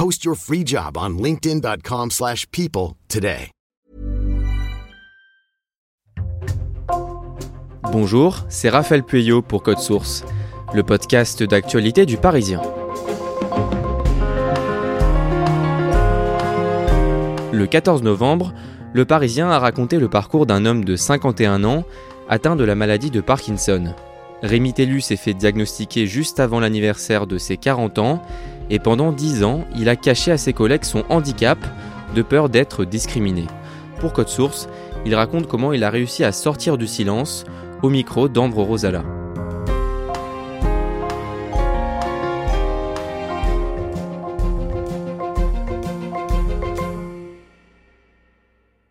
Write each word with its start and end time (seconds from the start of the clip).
Post 0.00 0.24
your 0.24 0.34
free 0.34 0.64
job 0.64 0.96
on 0.96 1.10
linkedin.com/people 1.22 2.94
today. 3.08 3.50
Bonjour, 7.92 8.46
c'est 8.48 8.70
Raphaël 8.70 9.02
Pueyo 9.02 9.42
pour 9.42 9.62
Code 9.62 9.78
Source, 9.78 10.24
le 10.72 10.82
podcast 10.82 11.42
d'actualité 11.42 12.06
du 12.06 12.16
Parisien. 12.16 12.62
Le 17.52 17.66
14 17.66 18.02
novembre, 18.02 18.54
le 18.94 19.04
Parisien 19.04 19.50
a 19.50 19.58
raconté 19.58 19.98
le 19.98 20.08
parcours 20.08 20.46
d'un 20.46 20.64
homme 20.64 20.82
de 20.82 20.96
51 20.96 21.62
ans 21.64 21.84
atteint 22.26 22.56
de 22.56 22.64
la 22.64 22.74
maladie 22.74 23.10
de 23.10 23.20
Parkinson. 23.20 23.94
Rémi 24.42 24.72
Tellu 24.72 25.02
s'est 25.02 25.16
fait 25.16 25.34
diagnostiquer 25.34 26.06
juste 26.06 26.40
avant 26.40 26.58
l'anniversaire 26.58 27.26
de 27.26 27.36
ses 27.36 27.58
40 27.58 27.98
ans 27.98 28.22
et 28.70 28.78
pendant 28.78 29.12
10 29.12 29.44
ans, 29.44 29.64
il 29.76 29.88
a 29.88 29.96
caché 29.96 30.30
à 30.30 30.38
ses 30.38 30.52
collègues 30.52 30.84
son 30.84 31.04
handicap 31.08 31.58
de 32.14 32.22
peur 32.22 32.48
d'être 32.48 32.84
discriminé. 32.84 33.46
Pour 33.98 34.12
Code 34.12 34.28
Source, 34.28 34.68
il 35.04 35.14
raconte 35.14 35.48
comment 35.48 35.72
il 35.72 35.84
a 35.84 35.90
réussi 35.90 36.24
à 36.24 36.32
sortir 36.32 36.78
du 36.78 36.86
silence 36.86 37.44
au 37.82 37.90
micro 37.90 38.28
d'Ambre 38.28 38.62
Rosala. 38.62 39.04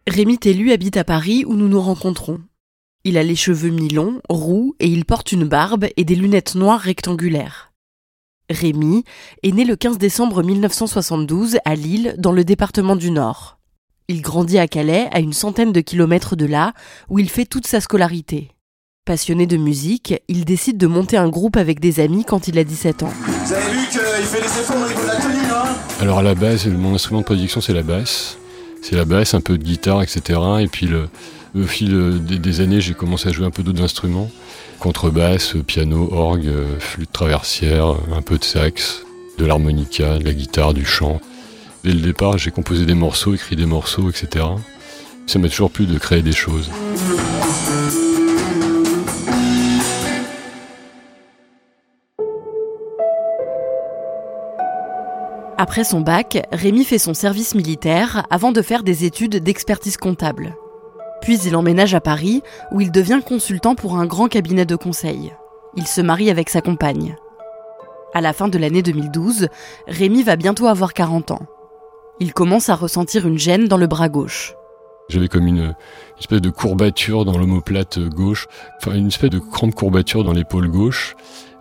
Rémi 0.07 0.37
Tellu 0.37 0.71
habite 0.71 0.97
à 0.97 1.03
Paris 1.03 1.45
où 1.45 1.53
nous 1.53 1.69
nous 1.69 1.79
rencontrons. 1.79 2.41
Il 3.05 3.17
a 3.17 3.23
les 3.23 3.35
cheveux 3.35 3.69
mi-longs, 3.69 4.19
roux 4.27 4.75
et 4.79 4.87
il 4.87 5.05
porte 5.05 5.31
une 5.31 5.45
barbe 5.45 5.85
et 5.95 6.03
des 6.03 6.15
lunettes 6.15 6.55
noires 6.55 6.81
rectangulaires. 6.81 7.68
Rémi 8.49 9.03
est 9.43 9.51
né 9.51 9.65
le 9.65 9.75
15 9.75 9.97
décembre 9.97 10.43
1972 10.43 11.57
à 11.65 11.75
Lille, 11.75 12.15
dans 12.17 12.31
le 12.31 12.43
département 12.43 12.95
du 12.95 13.11
Nord. 13.11 13.59
Il 14.07 14.21
grandit 14.21 14.57
à 14.57 14.67
Calais, 14.67 15.07
à 15.11 15.19
une 15.19 15.33
centaine 15.33 15.71
de 15.71 15.81
kilomètres 15.81 16.35
de 16.35 16.45
là, 16.45 16.73
où 17.09 17.19
il 17.19 17.29
fait 17.29 17.45
toute 17.45 17.67
sa 17.67 17.79
scolarité. 17.79 18.49
Passionné 19.05 19.45
de 19.45 19.57
musique, 19.57 20.15
il 20.27 20.45
décide 20.45 20.77
de 20.77 20.87
monter 20.87 21.17
un 21.17 21.29
groupe 21.29 21.57
avec 21.57 21.79
des 21.79 21.99
amis 21.99 22.25
quand 22.25 22.47
il 22.47 22.57
a 22.57 22.63
17 22.63 23.03
ans. 23.03 23.13
Vous 23.25 23.53
avez 23.53 23.71
vu 23.71 23.87
qu'il 23.87 23.99
fait 23.99 24.41
les 24.41 24.45
efforts 24.45 24.77
au 24.77 24.87
niveau 24.87 25.01
de 25.01 25.07
la 25.07 25.15
tenue, 25.15 25.51
hein? 25.51 25.75
Alors 26.01 26.19
à 26.19 26.23
la 26.23 26.35
base, 26.35 26.67
mon 26.67 26.95
instrument 26.95 27.21
de 27.21 27.25
prédiction 27.25 27.61
c'est 27.61 27.73
la 27.73 27.83
basse. 27.83 28.37
C'est 28.81 28.95
la 28.95 29.05
basse, 29.05 29.33
un 29.33 29.41
peu 29.41 29.57
de 29.57 29.63
guitare, 29.63 30.01
etc. 30.01 30.39
Et 30.61 30.67
puis 30.67 30.87
le, 30.87 31.09
au 31.55 31.63
fil 31.63 32.21
des, 32.23 32.37
des 32.37 32.61
années, 32.61 32.81
j'ai 32.81 32.93
commencé 32.93 33.29
à 33.29 33.31
jouer 33.31 33.45
un 33.45 33.51
peu 33.51 33.63
d'autres 33.63 33.83
instruments. 33.83 34.29
Contrebasse, 34.79 35.55
piano, 35.65 36.09
orgue, 36.11 36.51
flûte 36.79 37.11
traversière, 37.11 37.95
un 38.15 38.21
peu 38.21 38.37
de 38.37 38.43
sax, 38.43 39.03
de 39.37 39.45
l'harmonica, 39.45 40.19
de 40.19 40.25
la 40.25 40.33
guitare, 40.33 40.73
du 40.73 40.85
chant. 40.85 41.19
Dès 41.83 41.93
le 41.93 42.01
départ, 42.01 42.37
j'ai 42.37 42.51
composé 42.51 42.85
des 42.85 42.93
morceaux, 42.93 43.33
écrit 43.33 43.55
des 43.55 43.65
morceaux, 43.65 44.09
etc. 44.09 44.45
Ça 45.27 45.39
m'a 45.39 45.47
toujours 45.47 45.71
plu 45.71 45.85
de 45.85 45.97
créer 45.97 46.21
des 46.21 46.33
choses. 46.33 46.69
Après 55.57 55.83
son 55.83 56.01
bac, 56.01 56.47
Rémi 56.51 56.85
fait 56.85 56.97
son 56.97 57.13
service 57.13 57.53
militaire 57.53 58.25
avant 58.29 58.51
de 58.51 58.61
faire 58.61 58.81
des 58.81 59.03
études 59.05 59.43
d'expertise 59.43 59.97
comptable. 59.97 60.55
Puis 61.21 61.39
il 61.39 61.55
emménage 61.55 61.95
à 61.95 62.01
Paris 62.01 62.41
où 62.71 62.81
il 62.81 62.91
devient 62.91 63.21
consultant 63.25 63.75
pour 63.75 63.97
un 63.97 64.05
grand 64.05 64.27
cabinet 64.27 64.65
de 64.65 64.75
conseil. 64.75 65.33
Il 65.75 65.87
se 65.87 66.01
marie 66.01 66.29
avec 66.29 66.49
sa 66.49 66.61
compagne. 66.61 67.15
À 68.13 68.21
la 68.21 68.33
fin 68.33 68.47
de 68.47 68.57
l'année 68.57 68.81
2012, 68.81 69.49
Rémi 69.87 70.23
va 70.23 70.35
bientôt 70.35 70.67
avoir 70.67 70.93
40 70.93 71.31
ans. 71.31 71.45
Il 72.19 72.33
commence 72.33 72.69
à 72.69 72.75
ressentir 72.75 73.27
une 73.27 73.37
gêne 73.37 73.67
dans 73.67 73.77
le 73.77 73.87
bras 73.87 74.09
gauche. 74.09 74.55
J'avais 75.09 75.27
comme 75.27 75.47
une 75.47 75.75
espèce 76.19 76.41
de 76.41 76.49
courbature 76.49 77.25
dans 77.25 77.37
l'omoplate 77.37 77.99
gauche, 77.99 78.47
enfin 78.77 78.95
une 78.95 79.07
espèce 79.07 79.29
de 79.29 79.39
grande 79.39 79.73
courbature 79.73 80.23
dans 80.23 80.33
l'épaule 80.33 80.69
gauche. 80.69 81.15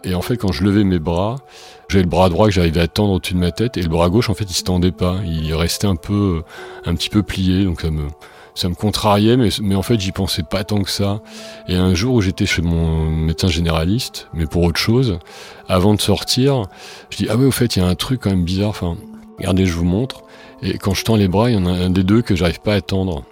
Et 0.04 0.14
en 0.14 0.22
fait, 0.22 0.36
quand 0.36 0.52
je 0.52 0.64
levais 0.64 0.84
mes 0.84 0.98
bras, 0.98 1.36
j'avais 1.88 2.04
le 2.04 2.10
bras 2.10 2.28
droit 2.28 2.46
que 2.46 2.52
j'arrivais 2.52 2.80
à 2.80 2.88
tendre 2.88 3.14
au-dessus 3.14 3.34
de 3.34 3.38
ma 3.38 3.50
tête, 3.50 3.76
et 3.76 3.82
le 3.82 3.88
bras 3.88 4.10
gauche, 4.10 4.30
en 4.30 4.34
fait, 4.34 4.44
il 4.44 4.54
se 4.54 4.62
tendait 4.62 4.92
pas. 4.92 5.16
Il 5.24 5.54
restait 5.54 5.86
un 5.86 5.96
peu, 5.96 6.42
un 6.84 6.94
petit 6.94 7.10
peu 7.10 7.22
plié, 7.22 7.64
donc 7.64 7.80
ça 7.80 7.90
me, 7.90 8.06
ça 8.58 8.68
me 8.68 8.74
contrariait, 8.74 9.36
mais, 9.36 9.74
en 9.74 9.82
fait, 9.82 10.00
j'y 10.00 10.12
pensais 10.12 10.42
pas 10.42 10.64
tant 10.64 10.82
que 10.82 10.90
ça. 10.90 11.20
Et 11.68 11.76
un 11.76 11.94
jour 11.94 12.14
où 12.14 12.20
j'étais 12.20 12.46
chez 12.46 12.62
mon 12.62 13.08
médecin 13.10 13.48
généraliste, 13.48 14.28
mais 14.34 14.46
pour 14.46 14.64
autre 14.64 14.80
chose, 14.80 15.18
avant 15.68 15.94
de 15.94 16.00
sortir, 16.00 16.64
je 17.10 17.18
dis, 17.18 17.26
ah 17.30 17.36
ouais, 17.36 17.46
au 17.46 17.50
fait, 17.50 17.76
il 17.76 17.82
y 17.82 17.82
a 17.82 17.88
un 17.88 17.94
truc 17.94 18.20
quand 18.22 18.30
même 18.30 18.44
bizarre, 18.44 18.70
enfin, 18.70 18.96
regardez, 19.38 19.64
je 19.66 19.74
vous 19.74 19.84
montre. 19.84 20.22
Et 20.62 20.76
quand 20.78 20.94
je 20.94 21.04
tends 21.04 21.16
les 21.16 21.28
bras, 21.28 21.50
il 21.50 21.54
y 21.54 21.58
en 21.58 21.66
a 21.66 21.70
un 21.70 21.90
des 21.90 22.02
deux 22.02 22.22
que 22.22 22.34
j'arrive 22.34 22.60
pas 22.60 22.74
à 22.74 22.80
tendre. 22.80 23.22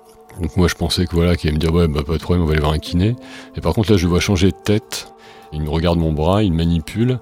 Donc 0.40 0.56
moi 0.56 0.68
je 0.68 0.74
pensais 0.74 1.06
que 1.06 1.14
voilà, 1.14 1.36
qu'il 1.36 1.48
allait 1.48 1.56
me 1.56 1.60
dire 1.60 1.72
ouais 1.72 1.88
bah 1.88 2.02
pas 2.06 2.12
de 2.12 2.18
problème, 2.18 2.42
on 2.44 2.46
va 2.46 2.52
aller 2.52 2.60
voir 2.60 2.72
un 2.72 2.78
kiné. 2.78 3.16
Et 3.56 3.60
par 3.60 3.72
contre 3.72 3.90
là 3.90 3.96
je 3.96 4.06
vois 4.06 4.20
changer 4.20 4.50
de 4.50 4.56
tête. 4.56 5.08
Il 5.52 5.62
me 5.62 5.70
regarde 5.70 5.98
mon 5.98 6.12
bras, 6.12 6.42
il 6.42 6.52
manipule, 6.52 7.18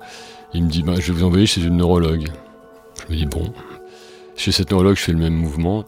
il 0.53 0.65
me 0.65 0.69
dit 0.69 0.83
bah 0.83 0.95
je 0.99 1.13
vais 1.13 1.19
vous 1.19 1.25
envoyer 1.25 1.47
chez 1.47 1.63
une 1.63 1.77
neurologue. 1.77 2.29
Je 3.07 3.13
me 3.13 3.19
dis 3.19 3.27
bon. 3.27 3.53
Chez 4.37 4.51
cette 4.51 4.71
neurologue, 4.71 4.97
je 4.97 5.03
fais 5.03 5.13
le 5.13 5.19
même 5.19 5.35
mouvement. 5.35 5.85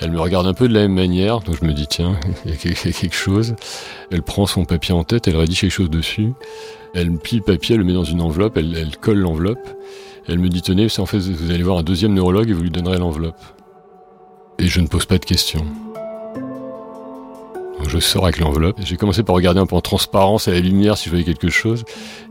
Elle 0.00 0.10
me 0.10 0.20
regarde 0.20 0.46
un 0.46 0.54
peu 0.54 0.68
de 0.68 0.74
la 0.74 0.80
même 0.80 0.94
manière, 0.94 1.40
donc 1.40 1.56
je 1.60 1.64
me 1.64 1.72
dis 1.72 1.86
tiens, 1.86 2.18
il 2.44 2.50
y 2.50 2.54
a 2.54 2.56
quelque 2.74 3.14
chose. 3.14 3.54
Elle 4.10 4.22
prend 4.22 4.46
son 4.46 4.64
papier 4.64 4.94
en 4.94 5.04
tête, 5.04 5.28
elle 5.28 5.36
rédige 5.36 5.60
quelque 5.60 5.70
chose 5.70 5.90
dessus. 5.90 6.32
Elle 6.94 7.12
plie 7.12 7.38
le 7.38 7.44
papier, 7.44 7.74
elle 7.74 7.80
le 7.80 7.86
met 7.86 7.92
dans 7.92 8.04
une 8.04 8.20
enveloppe, 8.20 8.56
elle, 8.56 8.96
colle 9.00 9.18
l'enveloppe. 9.18 9.68
Elle 10.26 10.38
me 10.38 10.48
dit 10.48 10.62
tenez, 10.62 10.86
en 10.98 11.06
fait 11.06 11.18
vous 11.18 11.50
allez 11.50 11.62
voir 11.62 11.78
un 11.78 11.82
deuxième 11.82 12.14
neurologue 12.14 12.50
et 12.50 12.52
vous 12.52 12.62
lui 12.62 12.70
donnerez 12.70 12.98
l'enveloppe. 12.98 13.40
Et 14.58 14.66
je 14.66 14.80
ne 14.80 14.86
pose 14.86 15.06
pas 15.06 15.18
de 15.18 15.24
questions. 15.24 15.66
Je 17.86 17.98
sors 17.98 18.24
avec 18.24 18.38
l'enveloppe. 18.38 18.78
J'ai 18.84 18.96
commencé 18.96 19.22
par 19.22 19.34
regarder 19.34 19.60
un 19.60 19.66
peu 19.66 19.76
en 19.76 19.80
transparence 19.80 20.48
à 20.48 20.52
la 20.52 20.60
lumière 20.60 20.96
si 20.96 21.06
je 21.06 21.10
voyais 21.10 21.24
quelque 21.24 21.50
chose. 21.50 21.84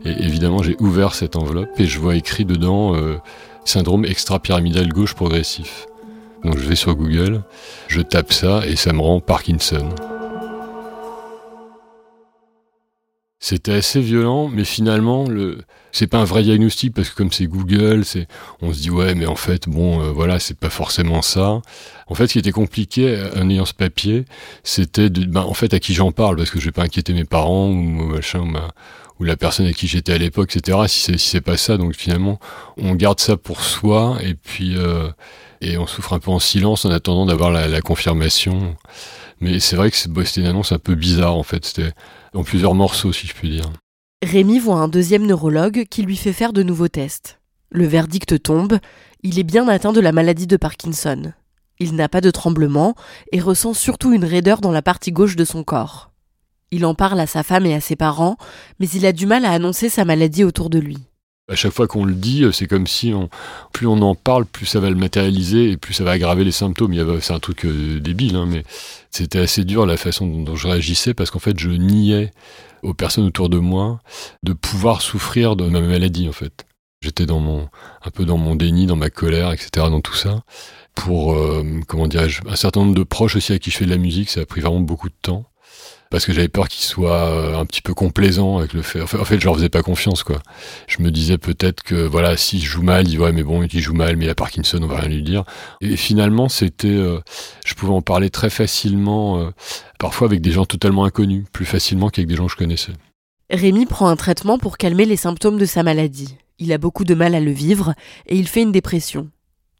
Et 0.04 0.10
évidemment, 0.10 0.62
j'ai 0.62 0.76
ouvert 0.80 1.14
cette 1.14 1.36
enveloppe 1.36 1.68
et 1.78 1.84
je 1.84 1.98
vois 1.98 2.16
écrit 2.16 2.44
dedans 2.44 2.96
euh, 2.96 3.18
syndrome 3.64 4.04
extra-pyramidal 4.04 4.88
gauche 4.88 5.14
progressif. 5.14 5.86
Donc 6.44 6.58
je 6.58 6.68
vais 6.68 6.76
sur 6.76 6.94
Google, 6.94 7.42
je 7.88 8.00
tape 8.00 8.32
ça 8.32 8.66
et 8.66 8.76
ça 8.76 8.92
me 8.92 9.00
rend 9.00 9.20
Parkinson. 9.20 9.88
C'était 13.40 13.74
assez 13.74 14.00
violent, 14.00 14.48
mais 14.48 14.64
finalement, 14.64 15.28
le, 15.28 15.58
c'est 15.92 16.06
pas 16.06 16.18
un 16.18 16.24
vrai 16.24 16.42
diagnostic 16.42 16.94
parce 16.94 17.10
que 17.10 17.14
comme 17.14 17.30
c'est 17.30 17.46
Google, 17.46 18.02
on 18.62 18.72
se 18.72 18.80
dit 18.80 18.90
ouais, 18.90 19.14
mais 19.14 19.26
en 19.26 19.36
fait, 19.36 19.68
bon, 19.68 20.00
euh, 20.00 20.10
voilà, 20.12 20.38
c'est 20.40 20.58
pas 20.58 20.70
forcément 20.70 21.20
ça. 21.20 21.60
En 22.06 22.14
fait, 22.14 22.26
ce 22.26 22.32
qui 22.32 22.38
était 22.38 22.52
compliqué 22.52 23.22
en 23.36 23.50
ayant 23.50 23.66
ce 23.66 23.74
papier, 23.74 24.24
c'était 24.62 25.10
de, 25.10 25.26
ben, 25.26 25.42
en 25.42 25.54
fait, 25.54 25.74
à 25.74 25.78
qui 25.78 25.92
j'en 25.94 26.10
parle 26.10 26.36
parce 26.36 26.50
que 26.50 26.58
je 26.58 26.64
vais 26.66 26.72
pas 26.72 26.84
inquiéter 26.84 27.12
mes 27.12 27.24
parents 27.24 27.68
ou 27.68 27.74
machin 28.06 28.40
ou, 28.40 28.46
ma, 28.46 28.70
la 29.20 29.36
personne 29.36 29.66
avec 29.66 29.76
qui 29.76 29.86
j'étais 29.86 30.12
à 30.12 30.18
l'époque, 30.18 30.54
etc. 30.54 30.78
Si 30.86 31.00
c'est 31.00 31.18
si 31.18 31.28
c'est 31.28 31.40
pas 31.40 31.56
ça, 31.56 31.76
donc 31.76 31.94
finalement, 31.94 32.38
on 32.76 32.94
garde 32.94 33.20
ça 33.20 33.36
pour 33.36 33.60
soi 33.62 34.18
et 34.22 34.34
puis 34.34 34.76
euh, 34.76 35.08
et 35.60 35.78
on 35.78 35.86
souffre 35.86 36.12
un 36.12 36.18
peu 36.18 36.30
en 36.30 36.38
silence 36.38 36.84
en 36.84 36.90
attendant 36.90 37.26
d'avoir 37.26 37.50
la, 37.50 37.68
la 37.68 37.80
confirmation. 37.80 38.76
Mais 39.40 39.60
c'est 39.60 39.76
vrai 39.76 39.90
que 39.90 39.96
c'était 39.96 40.40
une 40.40 40.46
annonce 40.46 40.72
un 40.72 40.78
peu 40.78 40.94
bizarre 40.94 41.36
en 41.36 41.42
fait. 41.42 41.64
C'était 41.64 41.92
en 42.34 42.42
plusieurs 42.42 42.74
morceaux, 42.74 43.12
si 43.12 43.26
je 43.26 43.34
puis 43.34 43.50
dire. 43.50 43.72
Rémi 44.22 44.58
voit 44.58 44.76
un 44.76 44.88
deuxième 44.88 45.26
neurologue 45.26 45.84
qui 45.88 46.02
lui 46.02 46.16
fait 46.16 46.32
faire 46.32 46.52
de 46.52 46.62
nouveaux 46.62 46.88
tests. 46.88 47.40
Le 47.70 47.86
verdict 47.86 48.42
tombe, 48.42 48.78
il 49.22 49.38
est 49.38 49.44
bien 49.44 49.68
atteint 49.68 49.92
de 49.92 50.00
la 50.00 50.12
maladie 50.12 50.46
de 50.46 50.56
Parkinson. 50.56 51.32
Il 51.78 51.94
n'a 51.94 52.08
pas 52.08 52.20
de 52.20 52.30
tremblement 52.30 52.94
et 53.32 53.40
ressent 53.40 53.74
surtout 53.74 54.12
une 54.12 54.24
raideur 54.24 54.60
dans 54.60 54.70
la 54.70 54.82
partie 54.82 55.12
gauche 55.12 55.36
de 55.36 55.44
son 55.44 55.64
corps. 55.64 56.10
Il 56.70 56.86
en 56.86 56.94
parle 56.94 57.20
à 57.20 57.26
sa 57.26 57.42
femme 57.42 57.66
et 57.66 57.74
à 57.74 57.80
ses 57.80 57.96
parents, 57.96 58.36
mais 58.80 58.88
il 58.88 59.06
a 59.06 59.12
du 59.12 59.26
mal 59.26 59.44
à 59.44 59.52
annoncer 59.52 59.88
sa 59.88 60.04
maladie 60.04 60.44
autour 60.44 60.70
de 60.70 60.78
lui. 60.78 60.98
À 61.52 61.56
chaque 61.56 61.72
fois 61.72 61.86
qu'on 61.86 62.06
le 62.06 62.14
dit, 62.14 62.46
c'est 62.52 62.66
comme 62.66 62.86
si 62.86 63.12
on, 63.12 63.28
plus 63.74 63.86
on 63.86 64.00
en 64.00 64.14
parle, 64.14 64.46
plus 64.46 64.64
ça 64.64 64.80
va 64.80 64.88
le 64.88 64.96
matérialiser 64.96 65.72
et 65.72 65.76
plus 65.76 65.92
ça 65.92 66.02
va 66.02 66.12
aggraver 66.12 66.42
les 66.42 66.52
symptômes. 66.52 66.94
C'est 67.20 67.34
un 67.34 67.38
truc 67.38 67.66
euh, 67.66 68.00
débile, 68.00 68.36
hein, 68.36 68.46
mais 68.48 68.64
c'était 69.10 69.40
assez 69.40 69.64
dur 69.64 69.84
la 69.84 69.98
façon 69.98 70.26
dont, 70.26 70.56
je 70.56 70.68
réagissais 70.68 71.12
parce 71.12 71.30
qu'en 71.30 71.40
fait, 71.40 71.58
je 71.58 71.68
niais 71.68 72.32
aux 72.82 72.94
personnes 72.94 73.26
autour 73.26 73.50
de 73.50 73.58
moi 73.58 74.00
de 74.42 74.54
pouvoir 74.54 75.02
souffrir 75.02 75.54
de 75.54 75.68
ma 75.68 75.80
maladie, 75.82 76.28
en 76.30 76.32
fait. 76.32 76.64
J'étais 77.02 77.26
dans 77.26 77.40
mon, 77.40 77.68
un 78.02 78.10
peu 78.10 78.24
dans 78.24 78.38
mon 78.38 78.54
déni, 78.54 78.86
dans 78.86 78.96
ma 78.96 79.10
colère, 79.10 79.52
etc., 79.52 79.68
dans 79.74 80.00
tout 80.00 80.14
ça. 80.14 80.44
Pour, 80.94 81.34
euh, 81.34 81.62
comment 81.86 82.06
dirais-je, 82.06 82.40
un 82.48 82.56
certain 82.56 82.80
nombre 82.80 82.94
de 82.94 83.02
proches 83.02 83.36
aussi 83.36 83.52
à 83.52 83.58
qui 83.58 83.70
je 83.70 83.76
fais 83.76 83.84
de 83.84 83.90
la 83.90 83.98
musique, 83.98 84.30
ça 84.30 84.40
a 84.40 84.46
pris 84.46 84.62
vraiment 84.62 84.80
beaucoup 84.80 85.10
de 85.10 85.14
temps 85.20 85.44
parce 86.14 86.26
que 86.26 86.32
j'avais 86.32 86.46
peur 86.46 86.68
qu'il 86.68 86.84
soit 86.84 87.28
euh, 87.28 87.58
un 87.58 87.66
petit 87.66 87.82
peu 87.82 87.92
complaisant 87.92 88.58
avec 88.58 88.72
le 88.72 88.82
fait. 88.82 89.00
En 89.00 89.06
fait, 89.24 89.40
je 89.40 89.44
leur 89.44 89.56
faisais 89.56 89.68
pas 89.68 89.82
confiance, 89.82 90.22
quoi. 90.22 90.38
Je 90.86 91.02
me 91.02 91.10
disais 91.10 91.38
peut-être 91.38 91.82
que, 91.82 92.06
voilà, 92.06 92.36
si 92.36 92.60
je 92.60 92.66
joue 92.66 92.82
mal, 92.82 93.08
il 93.08 93.18
ouais, 93.18 93.32
mais 93.32 93.42
bon, 93.42 93.64
il 93.64 93.80
joue 93.80 93.94
mal, 93.94 94.16
mais 94.16 94.26
il 94.26 94.30
a 94.30 94.36
Parkinson, 94.36 94.78
on 94.80 94.86
va 94.86 95.00
rien 95.00 95.08
lui 95.08 95.24
dire. 95.24 95.42
Et 95.80 95.96
finalement, 95.96 96.48
c'était, 96.48 96.86
euh, 96.86 97.18
je 97.64 97.74
pouvais 97.74 97.92
en 97.92 98.00
parler 98.00 98.30
très 98.30 98.48
facilement, 98.48 99.40
euh, 99.40 99.50
parfois 99.98 100.28
avec 100.28 100.40
des 100.40 100.52
gens 100.52 100.66
totalement 100.66 101.04
inconnus, 101.04 101.46
plus 101.52 101.66
facilement 101.66 102.10
qu'avec 102.10 102.28
des 102.28 102.36
gens 102.36 102.46
que 102.46 102.52
je 102.52 102.58
connaissais. 102.58 102.92
Rémi 103.50 103.84
prend 103.84 104.06
un 104.06 104.14
traitement 104.14 104.56
pour 104.56 104.78
calmer 104.78 105.06
les 105.06 105.16
symptômes 105.16 105.58
de 105.58 105.66
sa 105.66 105.82
maladie. 105.82 106.36
Il 106.60 106.72
a 106.72 106.78
beaucoup 106.78 107.02
de 107.02 107.14
mal 107.14 107.34
à 107.34 107.40
le 107.40 107.50
vivre 107.50 107.92
et 108.26 108.36
il 108.36 108.46
fait 108.46 108.62
une 108.62 108.70
dépression. 108.70 109.30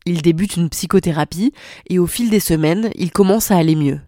Il 0.05 0.21
débute 0.21 0.57
une 0.57 0.69
psychothérapie 0.69 1.53
et 1.89 2.01
au 2.01 2.09
fil 2.09 2.29
des 2.29 2.41
semaines, 2.41 2.91
il 2.97 3.13
commence 3.13 3.53
à 3.53 3.57
aller 3.57 3.77
mieux. 3.77 4.01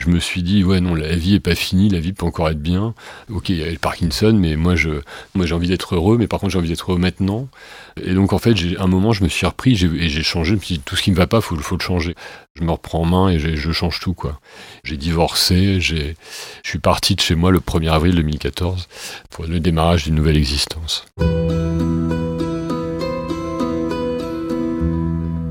Je 0.00 0.10
me 0.10 0.20
suis 0.20 0.44
dit, 0.44 0.62
ouais, 0.62 0.80
non, 0.80 0.94
la 0.94 1.16
vie 1.16 1.34
est 1.34 1.40
pas 1.40 1.56
finie, 1.56 1.88
la 1.88 1.98
vie 1.98 2.12
peut 2.12 2.24
encore 2.24 2.48
être 2.48 2.62
bien. 2.62 2.94
Ok, 3.30 3.48
il 3.48 3.56
y 3.56 3.64
a 3.64 3.70
le 3.70 3.78
Parkinson, 3.78 4.32
mais 4.32 4.54
moi, 4.54 4.76
je, 4.76 4.90
moi, 5.34 5.44
j'ai 5.44 5.54
envie 5.54 5.66
d'être 5.66 5.96
heureux, 5.96 6.16
mais 6.16 6.28
par 6.28 6.38
contre, 6.38 6.52
j'ai 6.52 6.58
envie 6.58 6.68
d'être 6.68 6.92
heureux 6.92 7.00
maintenant. 7.00 7.48
Et 8.00 8.14
donc, 8.14 8.32
en 8.32 8.38
fait, 8.38 8.56
j'ai, 8.56 8.78
un 8.78 8.86
moment, 8.86 9.12
je 9.12 9.24
me 9.24 9.28
suis 9.28 9.44
repris 9.44 9.72
et 9.72 10.08
j'ai 10.08 10.22
changé. 10.22 10.50
Je 10.50 10.54
me 10.54 10.60
suis 10.60 10.76
dit, 10.76 10.82
tout 10.84 10.94
ce 10.94 11.02
qui 11.02 11.10
me 11.10 11.16
va 11.16 11.26
pas, 11.26 11.40
faut, 11.40 11.56
faut 11.56 11.76
le 11.76 11.82
changer. 11.82 12.14
Je 12.54 12.62
me 12.62 12.70
reprends 12.70 13.00
en 13.00 13.06
main 13.06 13.28
et 13.28 13.40
je 13.40 13.72
change 13.72 13.98
tout, 13.98 14.14
quoi. 14.14 14.38
J'ai 14.84 14.96
divorcé, 14.96 15.80
j'ai, 15.80 16.14
je 16.62 16.70
suis 16.70 16.78
parti 16.78 17.16
de 17.16 17.20
chez 17.20 17.34
moi 17.34 17.50
le 17.50 17.58
1er 17.58 17.90
avril 17.90 18.14
2014 18.14 18.86
pour 19.30 19.46
le 19.46 19.58
démarrage 19.58 20.04
d'une 20.04 20.14
nouvelle 20.14 20.36
existence. 20.36 21.06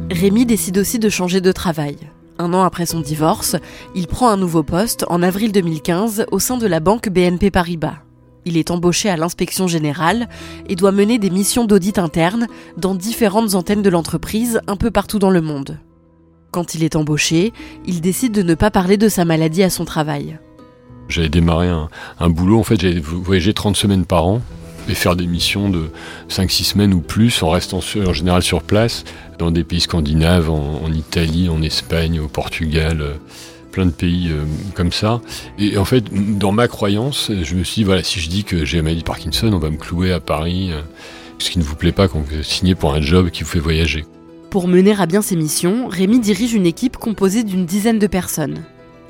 Rémi 0.10 0.46
décide 0.46 0.78
aussi 0.78 1.00
de 1.00 1.10
changer 1.10 1.42
de 1.42 1.52
travail. 1.52 1.98
Un 2.40 2.54
an 2.54 2.64
après 2.64 2.86
son 2.86 3.00
divorce, 3.00 3.56
il 3.96 4.08
prend 4.08 4.30
un 4.30 4.38
nouveau 4.38 4.62
poste 4.62 5.06
en 5.10 5.24
avril 5.24 5.52
2015 5.52 6.26
au 6.32 6.40
sein 6.40 6.58
de 6.58 6.68
la 6.68 6.80
banque 6.80 7.10
BNP 7.10 7.50
Paribas. 7.50 8.00
Il 8.46 8.58
est 8.58 8.72
embauché 8.72 9.10
à 9.10 9.18
l'inspection 9.18 9.68
générale 9.68 10.30
et 10.70 10.76
doit 10.76 10.92
mener 10.92 11.18
des 11.18 11.30
missions 11.32 11.66
d'audit 11.66 11.98
interne 11.98 12.48
dans 12.78 12.96
différentes 12.96 13.56
antennes 13.56 13.82
de 13.82 13.90
l'entreprise 13.90 14.62
un 14.68 14.76
peu 14.76 14.92
partout 14.92 15.20
dans 15.20 15.32
le 15.32 15.42
monde. 15.42 15.80
Quand 16.52 16.76
il 16.76 16.84
est 16.84 16.96
embauché, 16.96 17.52
il 17.86 18.02
décide 18.02 18.34
de 18.34 18.44
ne 18.44 18.56
pas 18.56 18.72
parler 18.72 18.98
de 18.98 19.10
sa 19.10 19.26
maladie 19.26 19.64
à 19.64 19.70
son 19.70 19.84
travail. 19.84 20.40
J'avais 21.10 21.30
démarré 21.30 21.70
un, 21.70 22.30
boulot, 22.30 22.60
en 22.60 22.64
fait 22.64 22.80
j'avais 22.80 23.00
voyagé 23.00 23.54
30 23.54 23.76
semaines 23.76 24.06
par 24.06 24.28
an 24.28 24.42
et 24.90 24.96
faire 24.96 25.16
des 25.16 25.28
missions 25.28 25.70
de 25.70 25.90
5-6 26.30 26.64
semaines 26.64 26.94
ou 26.94 27.02
plus 27.02 27.44
en 27.44 27.50
restant 27.50 27.80
en 27.80 28.14
général 28.14 28.42
sur 28.42 28.64
place 28.64 29.04
dans 29.38 29.52
des 29.52 29.64
pays 29.64 29.82
scandinaves, 29.82 30.50
en, 30.50 30.92
Italie, 30.92 31.50
en 31.50 31.62
Espagne, 31.62 32.20
au 32.20 32.28
Portugal, 32.28 33.02
euh, 33.02 33.14
plein 33.72 33.86
de 33.86 33.92
pays 33.92 34.30
euh, 34.32 34.44
comme 34.74 34.92
ça. 34.92 35.22
Et 35.60 35.78
en 35.78 35.86
fait, 35.86 36.06
dans 36.40 36.52
ma 36.52 36.68
croyance, 36.68 37.30
je 37.30 37.56
me 37.56 37.64
suis 37.64 37.82
dit, 37.82 37.84
voilà, 37.84 38.04
si 38.04 38.20
je 38.20 38.30
dis 38.30 38.44
que 38.44 38.66
j'ai 38.66 38.82
maladie 38.82 39.02
de 39.02 39.06
Parkinson, 39.06 39.52
on 39.54 39.60
va 39.60 39.70
me 39.70 39.78
clouer 39.78 40.12
à 40.12 40.20
Paris, 40.20 40.72
euh, 40.72 40.82
ce 41.40 41.52
qui 41.52 41.60
ne 41.60 41.64
vous 41.64 41.76
plaît 41.76 41.92
pas 41.92 42.08
quand 42.08 42.20
vous 42.20 42.44
signez 42.44 42.76
pour 42.76 42.94
un 42.94 43.02
job 43.02 43.30
qui 43.30 43.44
vous 43.44 43.50
fait 43.50 43.60
voyager. 43.60 44.06
Pour 44.50 44.68
mener 44.68 44.96
à 45.00 45.06
bien 45.06 45.22
ses 45.22 45.36
missions, 45.36 45.88
Rémi 45.88 46.20
dirige 46.20 46.54
une 46.54 46.66
équipe 46.66 46.98
composée 46.98 47.44
d'une 47.44 47.66
dizaine 47.66 48.00
de 48.00 48.08
personnes. 48.08 48.64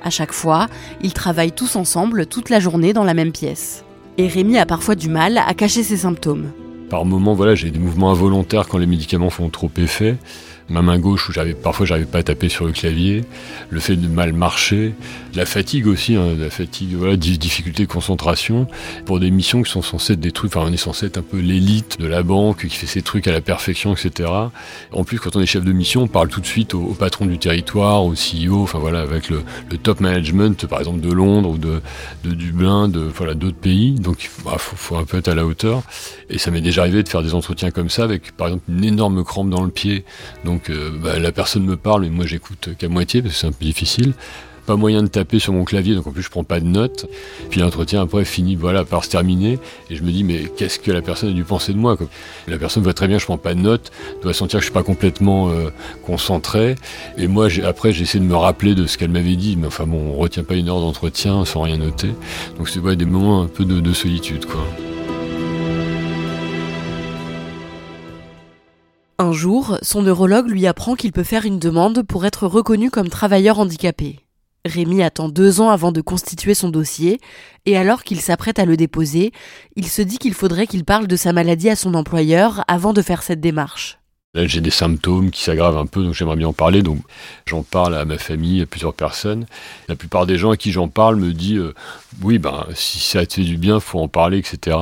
À 0.03 0.09
chaque 0.09 0.33
fois, 0.33 0.67
ils 1.01 1.13
travaillent 1.13 1.51
tous 1.51 1.75
ensemble 1.75 2.25
toute 2.25 2.49
la 2.49 2.59
journée 2.59 2.93
dans 2.93 3.03
la 3.03 3.13
même 3.13 3.31
pièce. 3.31 3.83
Et 4.19 4.27
Rémi 4.27 4.57
a 4.57 4.65
parfois 4.65 4.95
du 4.95 5.09
mal 5.09 5.37
à 5.37 5.53
cacher 5.53 5.83
ses 5.83 5.97
symptômes. 5.97 6.51
Par 6.89 7.05
moments, 7.05 7.35
voilà, 7.35 7.53
j'ai 7.53 7.69
des 7.69 7.77
mouvements 7.77 8.09
involontaires 8.09 8.67
quand 8.67 8.79
les 8.79 8.87
médicaments 8.87 9.29
font 9.29 9.49
trop 9.49 9.69
effet 9.77 10.15
ma 10.69 10.81
main 10.81 10.99
gauche 10.99 11.29
où 11.29 11.31
j'avais 11.31 11.53
parfois 11.53 11.85
j'arrivais 11.85 12.07
pas 12.07 12.19
à 12.19 12.23
taper 12.23 12.49
sur 12.49 12.65
le 12.65 12.71
clavier, 12.71 13.23
le 13.69 13.79
fait 13.79 13.95
de 13.95 14.07
mal 14.07 14.33
marcher, 14.33 14.93
la 15.35 15.45
fatigue 15.45 15.87
aussi, 15.87 16.15
hein, 16.15 16.35
la 16.37 16.49
fatigue, 16.49 16.95
voilà, 16.95 17.15
difficulté 17.15 17.85
de 17.85 17.91
concentration 17.91 18.67
pour 19.05 19.19
des 19.19 19.31
missions 19.31 19.61
qui 19.63 19.71
sont 19.71 19.81
censées 19.81 20.13
être 20.13 20.19
des 20.19 20.31
trucs, 20.31 20.55
enfin 20.55 20.65
on 20.67 20.73
est 20.73 20.77
censé 20.77 21.05
être 21.05 21.17
un 21.17 21.21
peu 21.21 21.39
l'élite 21.39 21.99
de 21.99 22.07
la 22.07 22.23
banque 22.23 22.67
qui 22.67 22.75
fait 22.75 22.87
ses 22.87 23.01
trucs 23.01 23.27
à 23.27 23.31
la 23.31 23.41
perfection, 23.41 23.93
etc. 23.93 24.29
En 24.91 25.03
plus, 25.03 25.19
quand 25.19 25.35
on 25.35 25.41
est 25.41 25.45
chef 25.45 25.63
de 25.63 25.71
mission, 25.71 26.03
on 26.03 26.07
parle 26.07 26.29
tout 26.29 26.41
de 26.41 26.45
suite 26.45 26.73
au, 26.73 26.93
patron 26.93 27.25
du 27.25 27.37
territoire, 27.37 28.03
au 28.03 28.13
CEO, 28.13 28.63
enfin 28.63 28.79
voilà, 28.79 29.01
avec 29.01 29.29
le, 29.29 29.43
top 29.81 29.99
management, 29.99 30.65
par 30.65 30.79
exemple 30.79 30.99
de 30.99 31.11
Londres 31.11 31.51
ou 31.51 31.57
de, 31.57 31.81
Dublin, 32.23 32.87
de 32.87 32.99
voilà 32.99 33.33
d'autres 33.33 33.57
pays. 33.57 33.91
Donc 33.91 34.23
il 34.23 34.43
bah, 34.43 34.57
faut, 34.57 34.95
un 34.95 35.05
peu 35.05 35.17
être 35.17 35.27
à 35.27 35.35
la 35.35 35.45
hauteur. 35.45 35.83
Et 36.29 36.37
ça 36.37 36.51
m'est 36.51 36.61
déjà 36.61 36.81
arrivé 36.81 37.03
de 37.03 37.09
faire 37.09 37.23
des 37.23 37.33
entretiens 37.33 37.71
comme 37.71 37.89
ça 37.89 38.03
avec, 38.03 38.31
par 38.31 38.47
exemple, 38.47 38.65
une 38.69 38.83
énorme 38.83 39.23
crampe 39.23 39.49
dans 39.49 39.63
le 39.63 39.69
pied. 39.69 40.03
Donc 40.43 40.56
donc 40.57 40.71
euh, 40.71 40.89
bah, 40.91 41.19
la 41.19 41.31
personne 41.31 41.65
me 41.65 41.77
parle, 41.77 42.01
mais 42.01 42.09
moi 42.09 42.25
j'écoute 42.25 42.69
qu'à 42.79 42.89
moitié 42.89 43.21
parce 43.21 43.35
que 43.35 43.39
c'est 43.41 43.47
un 43.47 43.51
peu 43.51 43.63
difficile. 43.63 44.13
Pas 44.65 44.75
moyen 44.75 45.03
de 45.03 45.07
taper 45.07 45.37
sur 45.37 45.53
mon 45.53 45.65
clavier, 45.65 45.93
donc 45.93 46.07
en 46.07 46.11
plus 46.11 46.23
je 46.23 46.31
prends 46.31 46.43
pas 46.43 46.59
de 46.59 46.65
notes. 46.65 47.05
Puis 47.51 47.61
l'entretien 47.61 48.01
après 48.01 48.25
finit 48.25 48.55
voilà 48.55 48.83
par 48.83 49.05
se 49.05 49.11
terminer, 49.11 49.59
et 49.91 49.95
je 49.95 50.01
me 50.01 50.11
dis 50.11 50.23
mais 50.23 50.51
qu'est-ce 50.57 50.79
que 50.79 50.89
la 50.91 51.03
personne 51.03 51.29
a 51.29 51.33
dû 51.33 51.43
penser 51.43 51.73
de 51.73 51.77
moi 51.77 51.95
La 52.47 52.57
personne 52.57 52.81
voit 52.81 52.95
très 52.95 53.07
bien, 53.07 53.19
je 53.19 53.25
prends 53.25 53.37
pas 53.37 53.53
de 53.53 53.59
notes, 53.59 53.91
doit 54.23 54.33
sentir 54.33 54.57
que 54.57 54.61
je 54.61 54.65
suis 54.65 54.73
pas 54.73 54.81
complètement 54.81 55.49
euh, 55.49 55.69
concentré. 56.03 56.73
Et 57.19 57.27
moi 57.27 57.49
après 57.63 57.93
j'essaie 57.93 58.17
de 58.17 58.25
me 58.25 58.35
rappeler 58.35 58.73
de 58.73 58.87
ce 58.87 58.97
qu'elle 58.97 59.11
m'avait 59.11 59.35
dit, 59.35 59.57
mais 59.57 59.67
enfin 59.67 59.85
bon, 59.85 60.11
on 60.11 60.17
retient 60.17 60.43
pas 60.43 60.55
une 60.55 60.69
heure 60.69 60.81
d'entretien 60.81 61.45
sans 61.45 61.61
rien 61.61 61.77
noter. 61.77 62.09
Donc 62.57 62.67
c'est 62.67 62.81
des 62.95 63.05
moments 63.05 63.43
un 63.43 63.47
peu 63.47 63.63
de, 63.63 63.79
de 63.79 63.93
solitude 63.93 64.47
quoi. 64.47 64.65
Un 69.19 69.31
jour, 69.31 69.79
son 69.81 70.03
neurologue 70.03 70.47
lui 70.47 70.67
apprend 70.67 70.93
qu'il 70.93 71.11
peut 71.11 71.23
faire 71.23 71.45
une 71.45 71.57
demande 71.57 72.03
pour 72.03 72.27
être 72.27 72.45
reconnu 72.45 72.91
comme 72.91 73.09
travailleur 73.09 73.57
handicapé. 73.57 74.19
Rémi 74.63 75.01
attend 75.01 75.27
deux 75.27 75.59
ans 75.59 75.69
avant 75.71 75.91
de 75.91 76.01
constituer 76.01 76.53
son 76.53 76.69
dossier, 76.69 77.19
et 77.65 77.77
alors 77.77 78.03
qu'il 78.03 78.21
s'apprête 78.21 78.59
à 78.59 78.65
le 78.65 78.77
déposer, 78.77 79.31
il 79.75 79.87
se 79.87 80.03
dit 80.03 80.19
qu'il 80.19 80.35
faudrait 80.35 80.67
qu'il 80.67 80.85
parle 80.85 81.07
de 81.07 81.15
sa 81.15 81.33
maladie 81.33 81.69
à 81.69 81.75
son 81.75 81.95
employeur 81.95 82.63
avant 82.67 82.93
de 82.93 83.01
faire 83.01 83.23
cette 83.23 83.41
démarche. 83.41 83.97
Là, 84.33 84.45
j'ai 84.45 84.59
des 84.59 84.71
symptômes 84.71 85.31
qui 85.31 85.41
s'aggravent 85.41 85.77
un 85.77 85.85
peu, 85.85 86.03
donc 86.03 86.13
j'aimerais 86.13 86.35
bien 86.35 86.49
en 86.49 86.53
parler. 86.53 86.83
Donc, 86.83 86.99
j'en 87.45 87.63
parle 87.63 87.95
à 87.95 88.03
ma 88.03 88.17
famille, 88.17 88.61
à 88.61 88.65
plusieurs 88.65 88.93
personnes. 88.93 89.45
La 89.87 89.95
plupart 89.95 90.25
des 90.25 90.37
gens 90.37 90.51
à 90.51 90.57
qui 90.57 90.71
j'en 90.73 90.89
parle 90.89 91.15
me 91.15 91.31
disent 91.31 91.59
euh, 91.59 91.73
oui, 92.21 92.37
ben, 92.37 92.65
si 92.73 92.99
ça 92.99 93.25
te 93.25 93.35
fait 93.35 93.43
du 93.43 93.57
bien, 93.57 93.79
faut 93.79 93.99
en 93.99 94.07
parler, 94.07 94.37
etc. 94.39 94.77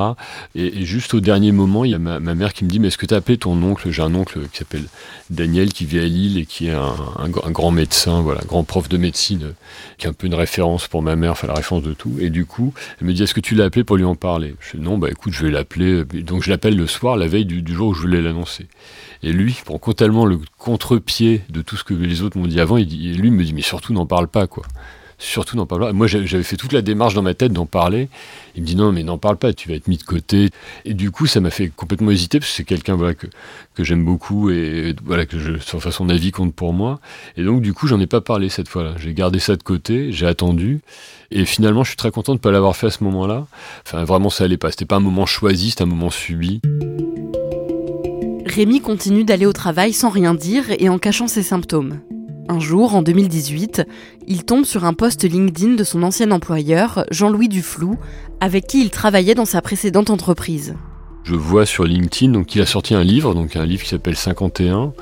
Et, 0.56 0.84
juste 0.86 1.14
au 1.14 1.20
dernier 1.20 1.52
moment, 1.52 1.86
il 1.86 1.92
y 1.92 1.94
a 1.94 2.00
ma, 2.00 2.20
mère 2.20 2.54
qui 2.54 2.66
me 2.66 2.70
dit 2.70 2.80
mais 2.80 2.88
est-ce 2.88 2.98
que 2.98 3.06
tu 3.06 3.14
as 3.14 3.18
appelé 3.18 3.38
ton 3.38 3.62
oncle? 3.62 3.92
J'ai 3.92 4.02
un 4.02 4.16
oncle 4.16 4.40
qui 4.52 4.58
s'appelle 4.58 4.86
Daniel, 5.30 5.74
qui 5.74 5.86
vit 5.86 6.00
à 6.00 6.06
Lille 6.06 6.38
et 6.38 6.46
qui 6.46 6.68
est 6.68 6.74
un, 6.74 7.30
grand 7.30 7.72
médecin, 7.72 8.22
voilà, 8.22 8.42
un 8.42 8.46
grand 8.46 8.64
prof 8.64 8.90
de 8.90 8.98
médecine, 8.98 9.54
qui 9.98 10.08
est 10.08 10.10
un 10.10 10.14
peu 10.14 10.28
une 10.28 10.36
référence 10.36 10.88
pour 10.88 11.02
ma 11.02 11.16
mère, 11.16 11.32
enfin 11.32 11.48
la 11.48 11.54
référence 11.54 11.84
de 11.84 11.94
tout. 11.94 12.16
Et 12.20 12.30
du 12.30 12.46
coup, 12.46 12.74
elle 13.00 13.08
me 13.08 13.14
dit 13.14 13.24
est-ce 13.24 13.34
que 13.34 13.42
tu 13.42 13.54
l'as 13.56 13.66
appelé 13.66 13.84
pour 13.84 13.98
lui 13.98 14.06
en 14.06 14.16
parler? 14.16 14.56
Je 14.60 14.78
dis 14.78 14.84
non, 14.84 14.98
bah 14.98 15.10
écoute, 15.12 15.34
je 15.34 15.46
vais 15.46 15.52
l'appeler. 15.52 16.04
Donc 16.06 16.44
je 16.44 16.50
l'appelle 16.50 16.76
le 16.76 16.88
soir, 16.88 17.18
la 17.18 17.28
veille 17.28 17.46
du, 17.46 17.64
jour 17.74 17.90
où 17.90 17.94
je 17.94 18.02
voulais 18.02 18.22
l'annoncer. 18.22 18.68
Prend 19.54 19.78
totalement 19.78 20.26
le 20.26 20.40
contre-pied 20.58 21.42
de 21.50 21.62
tout 21.62 21.78
ce 21.78 21.84
que 21.84 21.94
les 21.94 22.22
autres 22.22 22.38
m'ont 22.38 22.48
dit 22.48 22.60
avant. 22.60 22.78
Lui 22.78 23.32
me 23.32 23.44
dit, 23.44 23.54
mais 23.54 23.62
surtout 23.62 23.94
n'en 23.94 24.06
parle 24.06 24.28
pas, 24.28 24.48
quoi. 24.48 24.64
Surtout 25.18 25.56
n'en 25.56 25.66
parle 25.66 25.82
pas. 25.82 25.94
Moi, 25.94 26.08
j'avais 26.08 26.44
fait 26.44 26.58
toute 26.58 26.74
la 26.74 26.82
démarche 26.82 27.14
dans 27.14 27.22
ma 27.22 27.34
tête 27.34 27.54
d'en 27.54 27.66
parler. 27.66 28.10
Il 28.56 28.64
me 28.64 28.68
dit 28.68 28.76
non, 28.76 28.92
mais 28.92 29.04
n'en 29.04 29.18
parle 29.18 29.38
pas, 29.38 29.54
tu 29.54 29.70
vas 29.70 29.76
être 29.76 29.88
mis 29.88 29.98
de 29.98 30.04
côté. 30.04 30.50
Et 30.84 30.94
du 30.94 31.10
coup, 31.10 31.26
ça 31.26 31.40
m'a 31.40 31.52
fait 31.52 31.70
complètement 31.70 32.12
hésiter 32.12 32.40
parce 32.40 32.52
que 32.52 32.58
c'est 32.58 32.64
quelqu'un 32.66 32.96
voilà 32.96 33.14
que, 33.14 33.28
que 33.76 33.84
j'aime 33.84 34.04
beaucoup 34.04 34.50
et 34.50 34.94
voilà 35.06 35.26
que 35.26 35.40
je, 35.40 35.54
enfin, 35.74 35.92
son 35.92 36.10
avis 36.10 36.32
compte 36.32 36.54
pour 36.54 36.74
moi. 36.74 37.00
Et 37.38 37.44
donc, 37.44 37.62
du 37.62 37.74
coup, 37.74 37.88
j'en 37.88 38.00
ai 38.02 38.08
pas 38.08 38.22
parlé 38.22 38.50
cette 38.50 38.68
fois-là. 38.68 38.96
J'ai 38.98 39.14
gardé 39.14 39.40
ça 39.40 39.56
de 39.56 39.64
côté, 39.64 40.12
j'ai 40.12 40.28
attendu. 40.28 40.82
Et 41.32 41.46
finalement, 41.46 41.84
je 41.84 41.90
suis 41.90 41.98
très 41.98 42.12
content 42.12 42.34
de 42.34 42.40
ne 42.40 42.42
pas 42.42 42.52
l'avoir 42.52 42.76
fait 42.76 42.88
à 42.88 42.92
ce 42.92 43.04
moment-là. 43.06 43.48
Enfin, 43.86 44.04
vraiment, 44.04 44.30
ça 44.30 44.44
allait 44.44 44.58
pas. 44.58 44.72
C'était 44.72 44.86
pas 44.86 44.98
un 44.98 45.02
moment 45.02 45.26
choisi, 45.26 45.70
c'était 45.70 45.84
un 45.84 45.88
moment 45.88 46.10
subi. 46.10 46.60
Rémi 48.56 48.80
continue 48.80 49.26
d'aller 49.26 49.46
au 49.46 49.52
travail 49.52 49.92
sans 49.92 50.08
rien 50.08 50.34
dire 50.34 50.68
et 50.80 50.88
en 50.88 50.98
cachant 50.98 51.28
ses 51.28 51.44
symptômes. 51.44 52.00
Un 52.48 52.62
jour, 52.62 52.96
en 52.96 53.02
2018, 53.02 53.84
il 54.28 54.46
tombe 54.46 54.64
sur 54.64 54.86
un 54.86 54.94
post 54.94 55.26
LinkedIn 55.26 55.74
de 55.74 55.84
son 55.84 56.04
ancien 56.04 56.32
employeur, 56.32 57.06
Jean-Louis 57.12 57.50
Duflou, 57.50 57.98
avec 58.40 58.66
qui 58.66 58.80
il 58.80 58.92
travaillait 58.92 59.36
dans 59.36 59.44
sa 59.44 59.62
précédente 59.62 60.10
entreprise. 60.10 60.74
Je 61.26 61.34
vois 61.34 61.66
sur 61.66 61.86
LinkedIn 61.86 62.32
donc 62.32 62.46
qu'il 62.46 62.62
a 62.62 62.66
sorti 62.66 62.94
un 62.94 63.04
livre, 63.04 63.34
donc 63.34 63.56
un 63.56 63.66
livre 63.66 63.84
qui 63.84 63.90
s'appelle 63.90 64.16
51. 64.16 64.94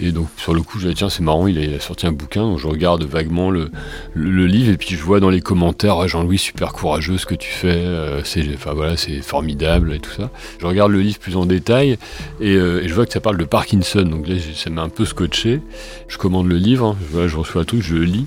Et 0.00 0.10
donc 0.10 0.26
sur 0.36 0.52
le 0.52 0.62
coup, 0.62 0.80
je 0.80 0.88
me 0.88 0.94
tiens 0.94 1.08
c'est 1.08 1.22
marrant, 1.22 1.46
il 1.46 1.58
a, 1.74 1.78
sorti 1.78 2.06
un 2.06 2.12
bouquin, 2.12 2.42
donc 2.42 2.58
je 2.58 2.66
regarde 2.66 3.04
vaguement 3.04 3.50
le, 3.50 3.70
livre 4.16 4.72
et 4.72 4.76
puis 4.76 4.96
je 4.96 5.02
vois 5.02 5.20
dans 5.20 5.30
les 5.30 5.40
commentaires 5.40 6.08
Jean-Louis 6.08 6.38
super 6.38 6.72
courageux 6.72 7.18
ce 7.18 7.26
que 7.26 7.36
tu 7.36 7.50
fais, 7.50 7.68
euh, 7.68 8.24
c'est 8.24 8.44
enfin 8.54 8.72
voilà 8.72 8.96
c'est 8.96 9.20
formidable 9.20 9.92
et 9.94 10.00
tout 10.00 10.10
ça. 10.10 10.30
Je 10.58 10.66
regarde 10.66 10.90
le 10.90 11.00
livre 11.00 11.20
plus 11.20 11.36
en 11.36 11.46
détail 11.46 11.98
et, 12.40 12.56
euh, 12.56 12.82
je 12.84 12.94
vois 12.94 13.06
que 13.06 13.12
ça 13.12 13.20
parle 13.20 13.36
de 13.36 13.44
Parkinson, 13.44 14.02
donc 14.02 14.26
là 14.26 14.34
ça 14.54 14.70
m'a 14.70 14.82
un 14.82 14.88
peu 14.88 15.04
scotché. 15.04 15.60
Je 16.08 16.18
commande 16.18 16.48
le 16.48 16.56
livre, 16.56 16.96
hein, 17.14 17.26
je 17.28 17.36
reçois 17.36 17.60
un 17.60 17.64
truc, 17.64 17.82
je 17.82 17.94
le 17.94 18.04
lis 18.04 18.26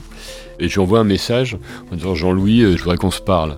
et 0.59 0.67
je 0.67 0.75
lui 0.75 0.81
envoie 0.81 0.99
un 0.99 1.05
message 1.05 1.57
en 1.91 1.95
disant 1.95 2.15
Jean-Louis, 2.15 2.61
euh, 2.61 2.77
je 2.77 2.83
voudrais 2.83 2.97
qu'on 2.97 3.11
se 3.11 3.21
parle. 3.21 3.57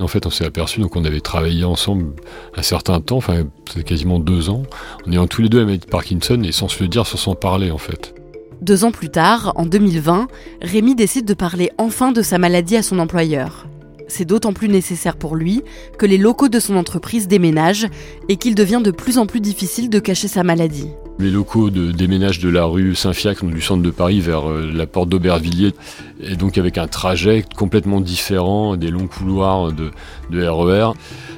En 0.00 0.08
fait, 0.08 0.26
on 0.26 0.30
s'est 0.30 0.46
aperçu, 0.46 0.80
donc 0.80 0.96
on 0.96 1.04
avait 1.04 1.20
travaillé 1.20 1.64
ensemble 1.64 2.14
un 2.56 2.62
certain 2.62 3.00
temps, 3.00 3.18
enfin 3.18 3.44
quasiment 3.84 4.18
deux 4.18 4.48
ans, 4.48 4.62
en 5.06 5.12
ayant 5.12 5.26
tous 5.26 5.42
les 5.42 5.48
deux 5.48 5.64
la 5.64 5.76
de 5.76 5.84
Parkinson 5.84 6.42
et 6.42 6.52
sans 6.52 6.68
se 6.68 6.82
le 6.82 6.88
dire, 6.88 7.06
sans 7.06 7.18
s'en 7.18 7.34
parler 7.34 7.70
en 7.70 7.78
fait. 7.78 8.14
Deux 8.62 8.84
ans 8.84 8.92
plus 8.92 9.10
tard, 9.10 9.52
en 9.56 9.66
2020, 9.66 10.28
Rémi 10.62 10.94
décide 10.94 11.24
de 11.24 11.34
parler 11.34 11.70
enfin 11.78 12.12
de 12.12 12.22
sa 12.22 12.38
maladie 12.38 12.76
à 12.76 12.82
son 12.82 12.98
employeur. 12.98 13.66
C'est 14.08 14.24
d'autant 14.24 14.52
plus 14.52 14.68
nécessaire 14.68 15.16
pour 15.16 15.36
lui 15.36 15.62
que 15.98 16.04
les 16.04 16.18
locaux 16.18 16.48
de 16.48 16.60
son 16.60 16.76
entreprise 16.76 17.28
déménagent 17.28 17.86
et 18.28 18.36
qu'il 18.36 18.54
devient 18.54 18.80
de 18.82 18.90
plus 18.90 19.18
en 19.18 19.26
plus 19.26 19.40
difficile 19.40 19.88
de 19.88 19.98
cacher 19.98 20.28
sa 20.28 20.42
maladie. 20.42 20.88
Les 21.20 21.30
locaux 21.30 21.68
de 21.68 21.92
déménage 21.92 22.38
de 22.38 22.48
la 22.48 22.64
rue 22.64 22.94
Saint-Fiacre, 22.94 23.44
du 23.44 23.60
centre 23.60 23.82
de 23.82 23.90
Paris, 23.90 24.20
vers 24.20 24.48
euh, 24.48 24.72
la 24.74 24.86
porte 24.86 25.10
d'Aubervilliers, 25.10 25.74
et 26.22 26.34
donc 26.34 26.56
avec 26.56 26.78
un 26.78 26.86
trajet 26.86 27.44
complètement 27.56 28.00
différent, 28.00 28.74
des 28.78 28.90
longs 28.90 29.06
couloirs 29.06 29.70
de, 29.70 29.90
RER, 30.32 30.92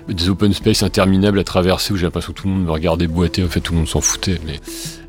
e 0.09 0.13
des 0.13 0.29
open 0.29 0.53
space 0.53 0.85
interminables 0.85 1.41
à 1.41 1.45
traverser 1.45 1.93
où 1.93 1.97
j'ai 1.97 2.05
l'impression 2.05 2.33
que 2.33 2.41
tout 2.41 2.47
le 2.47 2.55
monde 2.55 2.65
me 2.65 2.71
regardait 2.71 3.09
boiter, 3.09 3.43
en 3.43 3.49
fait 3.49 3.61
tout 3.61 3.73
le 3.73 3.79
monde 3.79 3.89
s'en 3.89 4.01
foutait. 4.01 4.39
Mais 4.47 4.61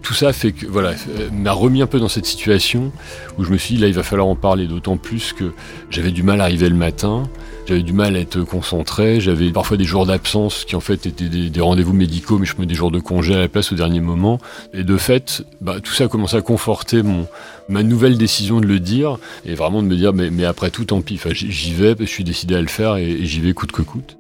tout 0.02 0.16
ça 0.16 0.34
fait 0.34 0.54
que 0.54 0.66
voilà 0.66 0.94
euh, 1.20 1.30
m'a 1.32 1.52
remis 1.52 1.84
un 1.84 1.88
peu 1.88 2.00
dans 2.00 2.10
cette 2.10 2.26
situation 2.26 2.92
où 3.38 3.44
je 3.44 3.52
me 3.52 3.58
suis 3.58 3.76
dit 3.76 3.82
là 3.82 3.88
il 3.88 3.94
va 3.94 4.04
falloir 4.04 4.28
en 4.28 4.36
parler 4.36 4.66
d'autant 4.66 4.98
plus 4.98 5.34
que 5.34 5.54
j'avais 5.92 6.12
du 6.12 6.24
mal 6.24 6.42
à 6.42 6.46
arriver 6.46 6.68
le 6.68 6.76
matin 6.76 7.30
j'avais 7.66 7.82
du 7.82 7.94
mal 7.94 8.16
à 8.16 8.20
être 8.20 8.42
concentré, 8.42 9.22
j'avais 9.22 9.52
parfois 9.52 9.78
des 9.78 9.86
jours 9.86 10.06
d'absence 10.06 10.66
qui 10.66 10.76
en 10.76 10.80
fait 10.80 11.06
étaient 11.06 11.30
des, 11.30 11.62
rendez-vous 11.62 11.94
médicaux, 11.94 12.38
mais 12.38 12.46
je 12.46 12.56
mets 12.60 12.66
des 12.66 12.76
jours 12.76 12.92
de 12.92 13.00
congé 13.00 13.34
à 13.36 13.40
la 13.40 13.48
place 13.48 13.72
au 13.72 13.76
dernier 13.76 14.02
moment. 14.02 14.40
Et 14.74 14.84
de 14.84 14.98
fait, 14.98 15.46
bah, 15.62 15.78
tout 15.82 15.94
ça 15.94 16.06
a 16.06 16.08
commencé 16.08 16.36
à 16.36 16.42
conforter 16.42 17.04
mon, 17.04 17.28
ma 17.70 17.84
nouvelle 17.84 18.18
décision 18.18 18.60
de 18.60 18.66
le 18.66 18.80
dire, 18.80 19.18
et 19.46 19.56
vraiment 19.56 19.82
de 19.82 19.88
me 19.88 19.96
dire, 19.96 20.14
mais, 20.14 20.30
mais 20.30 20.46
après 20.46 20.72
tout, 20.72 20.86
tant 20.86 21.02
pis, 21.02 21.16
enfin, 21.16 21.30
j'y 21.34 21.74
vais, 21.74 21.96
je 22.00 22.06
suis 22.06 22.24
décidé 22.24 22.56
à 22.56 22.62
le 22.62 22.68
faire, 22.68 22.98
et, 22.98 23.26
j'y 23.26 23.40
vais 23.40 23.54
coûte 23.54 23.72
que 23.72 23.82
coûte. 23.82 24.18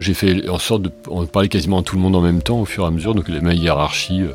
J'ai 0.00 0.14
fait 0.14 0.48
en 0.48 0.58
sorte 0.58 0.82
de 0.82 0.90
parler 1.32 1.48
quasiment 1.48 1.80
à 1.80 1.82
tout 1.82 1.96
le 1.96 2.02
monde 2.02 2.14
en 2.14 2.20
même 2.20 2.42
temps, 2.42 2.60
au 2.60 2.66
fur 2.66 2.84
et 2.84 2.86
à 2.86 2.90
mesure, 2.90 3.14
donc 3.14 3.28
ma 3.28 3.54
hiérarchie... 3.54 4.22
Euh, 4.22 4.32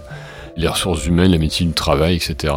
les 0.58 0.68
ressources 0.68 1.06
humaines, 1.06 1.32
la 1.32 1.38
médecine 1.38 1.70
du 1.70 1.74
travail, 1.74 2.16
etc. 2.16 2.54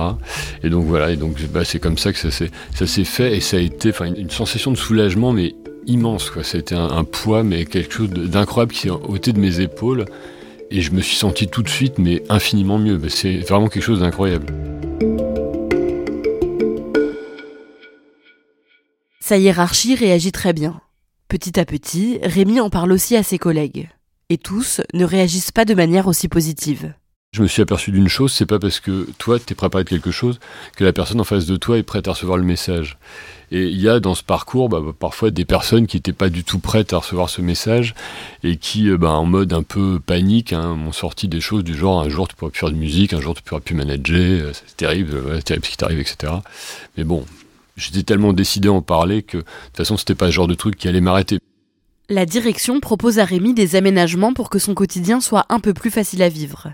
Et 0.63 0.71
donc 0.71 0.85
voilà, 0.85 1.11
et 1.11 1.17
donc 1.17 1.41
bah, 1.53 1.65
c'est 1.65 1.79
comme 1.79 1.99
ça 1.99 2.13
que 2.13 2.19
ça 2.19 2.31
s'est 2.31 3.05
fait 3.05 3.37
et 3.37 3.41
ça 3.41 3.57
a 3.57 3.61
été 3.61 3.93
une 4.17 4.31
sensation 4.31 4.71
de 4.71 4.77
soulagement 4.77 5.33
mais 5.33 5.55
immense 5.87 6.31
quoi. 6.31 6.45
C'était 6.45 6.75
un, 6.75 6.91
un 6.91 7.05
poids 7.05 7.43
mais 7.43 7.65
quelque 7.65 7.93
chose 7.93 8.11
d'incroyable 8.11 8.73
qui 8.73 8.81
s'est 8.81 8.91
ôté 8.91 9.33
de 9.33 9.41
mes 9.41 9.61
épaules 9.61 10.05
et 10.71 10.81
je 10.81 10.91
me 10.91 11.01
suis 11.01 11.17
senti 11.17 11.49
tout 11.49 11.63
de 11.63 11.69
suite 11.69 11.99
mais 11.99 12.23
infiniment 12.29 12.79
mieux. 12.79 12.97
Bah, 12.97 13.09
c'est 13.09 13.39
vraiment 13.39 13.69
quelque 13.69 13.85
chose 13.85 14.01
d'incroyable. 14.01 14.47
Sa 19.21 19.39
hiérarchie 19.39 19.97
réagit 19.97 20.31
très 20.31 20.53
bien. 20.53 20.81
Petit 21.29 21.59
à 21.59 21.65
petit, 21.65 22.21
Rémi 22.23 22.61
en 22.61 22.71
parle 22.71 22.93
aussi 22.93 23.17
à 23.17 23.25
ses 23.25 23.39
collègues. 23.39 23.89
Et 24.29 24.39
tous 24.39 24.81
ne 24.95 25.05
réagissent 25.05 25.51
pas 25.51 25.65
de 25.65 25.75
manière 25.75 26.07
aussi 26.07 26.29
positive. 26.29 26.95
Je 27.37 27.43
me 27.43 27.49
suis 27.49 27.61
aperçu 27.61 27.91
d'une 27.91 28.09
chose, 28.09 28.33
c'est 28.33 28.47
pas 28.47 28.59
parce 28.59 28.81
que 28.81 29.07
toi 29.19 29.39
tu 29.39 29.53
es 29.53 29.55
préparé 29.55 29.85
de 29.85 29.91
quelque 29.91 30.11
chose 30.11 30.41
que 30.75 30.85
la 30.85 30.95
personne 30.95 31.21
en 31.21 31.25
face 31.25 31.45
de 31.45 31.59
toi 31.59 31.77
est 31.77 31.83
prête 31.83 32.09
à 32.09 32.13
recevoir 32.13 32.39
le 32.39 32.45
message. 32.45 32.97
Et 33.51 33.65
il 33.65 33.79
y 33.79 33.91
a 33.91 34.01
dans 34.01 34.15
ce 34.15 34.23
parcours 34.23 34.71
bah, 34.71 34.81
parfois 34.99 35.31
des 35.31 35.45
personnes 35.45 35.87
qui 35.87 35.99
n'étaient 35.99 36.15
pas 36.15 36.31
du 36.31 36.45
tout 36.45 36.61
prêtes 36.61 36.95
à 36.95 36.97
recevoir 36.97 37.29
ce 37.29 37.43
message 37.43 37.95
et 38.43 38.57
qui, 38.57 38.89
euh, 38.89 38.97
bah, 38.97 39.11
en 39.11 39.27
mode 39.27 39.53
un 39.53 39.63
peu 39.63 40.01
panique, 40.01 40.55
hein, 40.55 40.77
m'ont 40.77 40.93
sorti 40.93 41.29
des 41.29 41.43
choses 41.43 41.63
du 41.63 41.75
genre 41.75 42.01
un 42.01 42.09
jour 42.09 42.27
tu 42.27 42.37
pourras 42.37 42.51
plus 42.51 42.61
faire 42.61 42.71
de 42.71 42.77
musique, 42.77 43.13
un 43.13 43.21
jour 43.21 43.35
tu 43.35 43.43
pourras 43.43 43.61
plus 43.61 43.75
manager, 43.75 44.47
euh, 44.47 44.53
c'est 44.55 44.79
terrible, 44.79 45.23
c'est 45.35 45.45
terrible 45.45 45.67
ce 45.67 45.71
qui 45.73 45.77
t'arrive, 45.77 46.01
etc. 46.01 46.33
Mais 46.97 47.05
bon, 47.05 47.27
j'étais 47.77 48.03
tellement 48.03 48.33
décidé 48.33 48.69
à 48.69 48.73
en 48.73 48.81
parler 48.81 49.23
que 49.23 49.37
de 49.37 49.43
toute 49.43 49.77
façon 49.77 49.99
c'était 49.99 50.15
pas 50.15 50.25
le 50.25 50.33
genre 50.33 50.49
de 50.49 50.55
truc 50.55 50.77
qui 50.79 50.89
allait 50.89 51.03
m'arrêter. 51.03 51.39
La 52.09 52.25
direction 52.25 52.81
propose 52.81 53.19
à 53.19 53.27
Rémi 53.27 53.53
des 53.53 53.77
aménagements 53.77 54.33
pour 54.33 54.49
que 54.49 54.59
son 54.59 54.73
quotidien 54.73 55.21
soit 55.21 55.45
un 55.51 55.61
peu 55.61 55.75
plus 55.75 55.91
facile 55.91 56.23
à 56.23 56.31
vivre. 56.31 56.73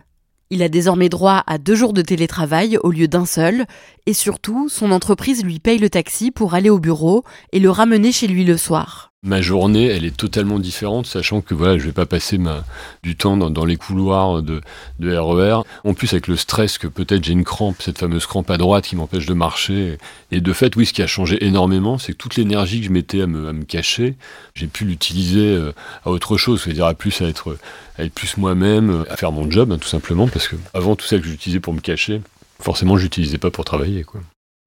Il 0.55 0.63
a 0.63 0.69
désormais 0.69 1.09
droit 1.09 1.43
à 1.47 1.57
deux 1.57 1.75
jours 1.75 1.95
de 1.95 2.03
télétravail 2.03 2.77
au 2.83 2.91
lieu 2.91 3.09
d'un 3.09 3.25
seul, 3.25 3.65
et 4.05 4.13
surtout, 4.13 4.69
son 4.69 4.93
entreprise 4.93 5.43
lui 5.43 5.59
paye 5.59 5.79
le 5.79 5.89
taxi 5.89 6.31
pour 6.31 6.53
aller 6.53 6.69
au 6.69 6.79
bureau 6.79 7.25
et 7.53 7.59
le 7.59 7.71
ramener 7.71 8.13
chez 8.13 8.27
lui 8.27 8.45
le 8.45 8.59
soir. 8.59 9.12
Ma 9.25 9.41
journée, 9.41 9.87
elle 9.87 10.05
est 10.05 10.17
totalement 10.17 10.59
différente, 10.59 11.07
sachant 11.07 11.43
que 11.43 11.55
voilà, 11.55 11.79
je 11.79 11.85
vais 11.85 11.93
pas 11.93 12.07
passer 12.07 12.39
ma, 12.39 12.65
du 13.05 13.15
temps 13.15 13.37
dans, 13.37 13.65
les 13.65 13.77
couloirs 13.77 14.43
de, 14.43 14.61
de, 14.99 15.17
RER. 15.17 15.63
En 15.85 15.95
plus, 15.95 16.13
avec 16.13 16.27
le 16.27 16.35
stress 16.35 16.77
que 16.77 16.89
peut-être 16.89 17.23
j'ai 17.23 17.33
une 17.33 17.45
crampe, 17.45 17.81
cette 17.81 17.99
fameuse 17.99 18.27
crampe 18.27 18.51
à 18.51 18.57
droite 18.57 18.85
qui 18.85 18.97
m'empêche 18.97 19.27
de 19.27 19.35
marcher. 19.35 19.99
Et 20.33 20.41
de 20.41 20.53
fait, 20.53 20.75
oui, 20.75 20.87
ce 20.87 20.93
qui 20.93 21.03
a 21.03 21.07
changé 21.07 21.47
énormément, 21.47 21.99
c'est 21.99 22.15
que 22.15 22.17
toute 22.17 22.35
l'énergie 22.35 22.81
que 22.81 22.87
je 22.87 22.91
mettais 22.91 23.23
à 23.23 23.29
me, 23.29 23.47
à 23.47 23.53
me 23.53 23.63
cacher, 23.63 24.17
j'ai 24.57 24.67
pu 24.67 24.85
l'utiliser 24.85 25.55
euh, 25.55 25.73
à 26.05 26.11
autre 26.11 26.37
chose, 26.37 26.61
c'est-à-dire 26.61 26.87
à 26.87 26.95
plus 26.95 27.23
à 27.23 27.29
être, 27.29 27.57
à 27.99 28.03
être 28.03 28.15
plus 28.15 28.37
moi-même, 28.39 29.05
à 29.09 29.17
faire 29.17 29.31
mon 29.31 29.49
job, 29.49 29.71
hein, 29.71 29.79
tout 29.79 29.89
simplement, 29.89 30.27
parce 30.27 30.49
que 30.49 30.57
avant 30.75 30.97
tout 30.97 31.07
ça 31.07 31.21
que 31.21 31.25
j'utilisais 31.25 31.61
pour 31.61 31.75
me 31.75 31.81
cacher, 31.81 32.23
forcément, 32.59 32.97
je 32.97 33.05
l'utilisais 33.05 33.39
pas 33.39 33.53
pour 33.53 33.65
travailler, 33.65 34.03
quoi. 34.03 34.21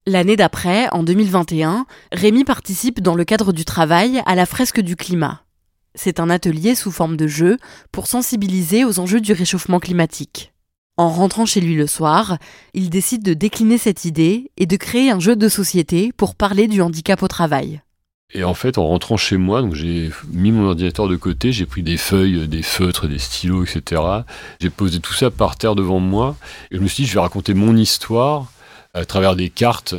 L'année 0.08 0.36
d'après, 0.36 0.88
en 0.92 1.02
2021, 1.02 1.84
Rémi 2.12 2.44
participe 2.44 3.00
dans 3.00 3.16
le 3.16 3.24
cadre 3.24 3.52
du 3.52 3.64
travail 3.64 4.22
à 4.24 4.36
la 4.36 4.46
fresque 4.46 4.80
du 4.80 4.94
climat. 4.94 5.42
C'est 5.96 6.20
un 6.20 6.30
atelier 6.30 6.76
sous 6.76 6.92
forme 6.92 7.16
de 7.16 7.26
jeu 7.26 7.56
pour 7.90 8.06
sensibiliser 8.06 8.84
aux 8.84 9.00
enjeux 9.00 9.20
du 9.20 9.32
réchauffement 9.32 9.80
climatique. 9.80 10.52
En 10.96 11.08
rentrant 11.08 11.44
chez 11.44 11.60
lui 11.60 11.74
le 11.74 11.88
soir, 11.88 12.38
il 12.72 12.88
décide 12.88 13.24
de 13.24 13.34
décliner 13.34 13.78
cette 13.78 14.04
idée 14.04 14.52
et 14.56 14.66
de 14.66 14.76
créer 14.76 15.10
un 15.10 15.18
jeu 15.18 15.34
de 15.34 15.48
société 15.48 16.12
pour 16.16 16.36
parler 16.36 16.68
du 16.68 16.80
handicap 16.82 17.20
au 17.24 17.28
travail. 17.28 17.82
Et 18.32 18.44
en 18.44 18.54
fait, 18.54 18.78
en 18.78 18.86
rentrant 18.86 19.16
chez 19.16 19.36
moi, 19.36 19.68
j'ai 19.72 20.10
mis 20.32 20.52
mon 20.52 20.68
ordinateur 20.68 21.08
de 21.08 21.16
côté, 21.16 21.50
j'ai 21.50 21.66
pris 21.66 21.82
des 21.82 21.96
feuilles, 21.96 22.46
des 22.46 22.62
feutres, 22.62 23.08
des 23.08 23.18
stylos, 23.18 23.64
etc. 23.64 24.02
J'ai 24.60 24.70
posé 24.70 25.00
tout 25.00 25.14
ça 25.14 25.32
par 25.32 25.56
terre 25.56 25.74
devant 25.74 26.00
moi 26.00 26.36
et 26.70 26.76
je 26.76 26.80
me 26.80 26.86
suis 26.86 27.02
dit, 27.02 27.08
je 27.08 27.14
vais 27.14 27.20
raconter 27.20 27.54
mon 27.54 27.76
histoire 27.76 28.52
à 28.96 29.04
travers 29.04 29.36
des 29.36 29.50
cartes. 29.50 29.94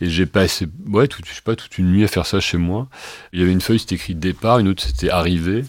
Et 0.00 0.08
j'ai 0.08 0.26
passé, 0.26 0.66
ouais, 0.88 1.06
tout, 1.06 1.20
je 1.26 1.34
sais 1.34 1.42
pas, 1.44 1.54
toute 1.54 1.76
une 1.78 1.92
nuit 1.92 2.02
à 2.02 2.08
faire 2.08 2.26
ça 2.26 2.40
chez 2.40 2.56
moi. 2.56 2.88
Il 3.32 3.40
y 3.40 3.42
avait 3.42 3.52
une 3.52 3.60
feuille, 3.60 3.78
c'était 3.78 3.96
écrit 3.96 4.14
départ, 4.14 4.58
une 4.58 4.68
autre, 4.68 4.82
c'était 4.82 5.10
arrivé. 5.10 5.64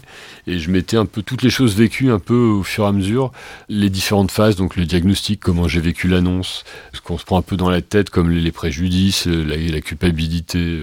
Et 0.46 0.58
je 0.58 0.70
mettais 0.70 0.96
un 0.96 1.04
peu 1.04 1.22
toutes 1.22 1.42
les 1.42 1.50
choses 1.50 1.76
vécues, 1.76 2.10
un 2.10 2.18
peu 2.18 2.34
au 2.34 2.62
fur 2.62 2.84
et 2.84 2.88
à 2.88 2.92
mesure, 2.92 3.32
les 3.68 3.90
différentes 3.90 4.30
phases, 4.30 4.56
donc 4.56 4.76
le 4.76 4.86
diagnostic, 4.86 5.40
comment 5.40 5.68
j'ai 5.68 5.80
vécu 5.80 6.08
l'annonce, 6.08 6.64
ce 6.94 7.00
qu'on 7.00 7.18
se 7.18 7.24
prend 7.24 7.38
un 7.38 7.42
peu 7.42 7.56
dans 7.56 7.70
la 7.70 7.82
tête, 7.82 8.08
comme 8.08 8.30
les, 8.30 8.52
préjudices, 8.52 9.26
la, 9.26 9.56
la 9.56 9.80
culpabilité. 9.82 10.82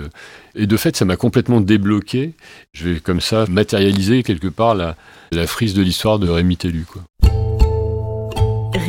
Et 0.53 0.67
de 0.67 0.77
fait, 0.77 0.95
ça 0.95 1.05
m'a 1.05 1.15
complètement 1.15 1.61
débloqué. 1.61 2.33
Je 2.73 2.89
vais 2.89 3.00
comme 3.00 3.21
ça 3.21 3.45
matérialiser 3.50 4.21
quelque 4.21 4.47
part 4.50 4.75
la, 4.75 4.95
la 5.31 5.47
frise 5.47 5.73
de 5.73 5.81
l'histoire 5.81 6.19
de 6.19 6.29
Rémi 6.29 6.57
Tellu, 6.57 6.85
quoi. 6.85 7.01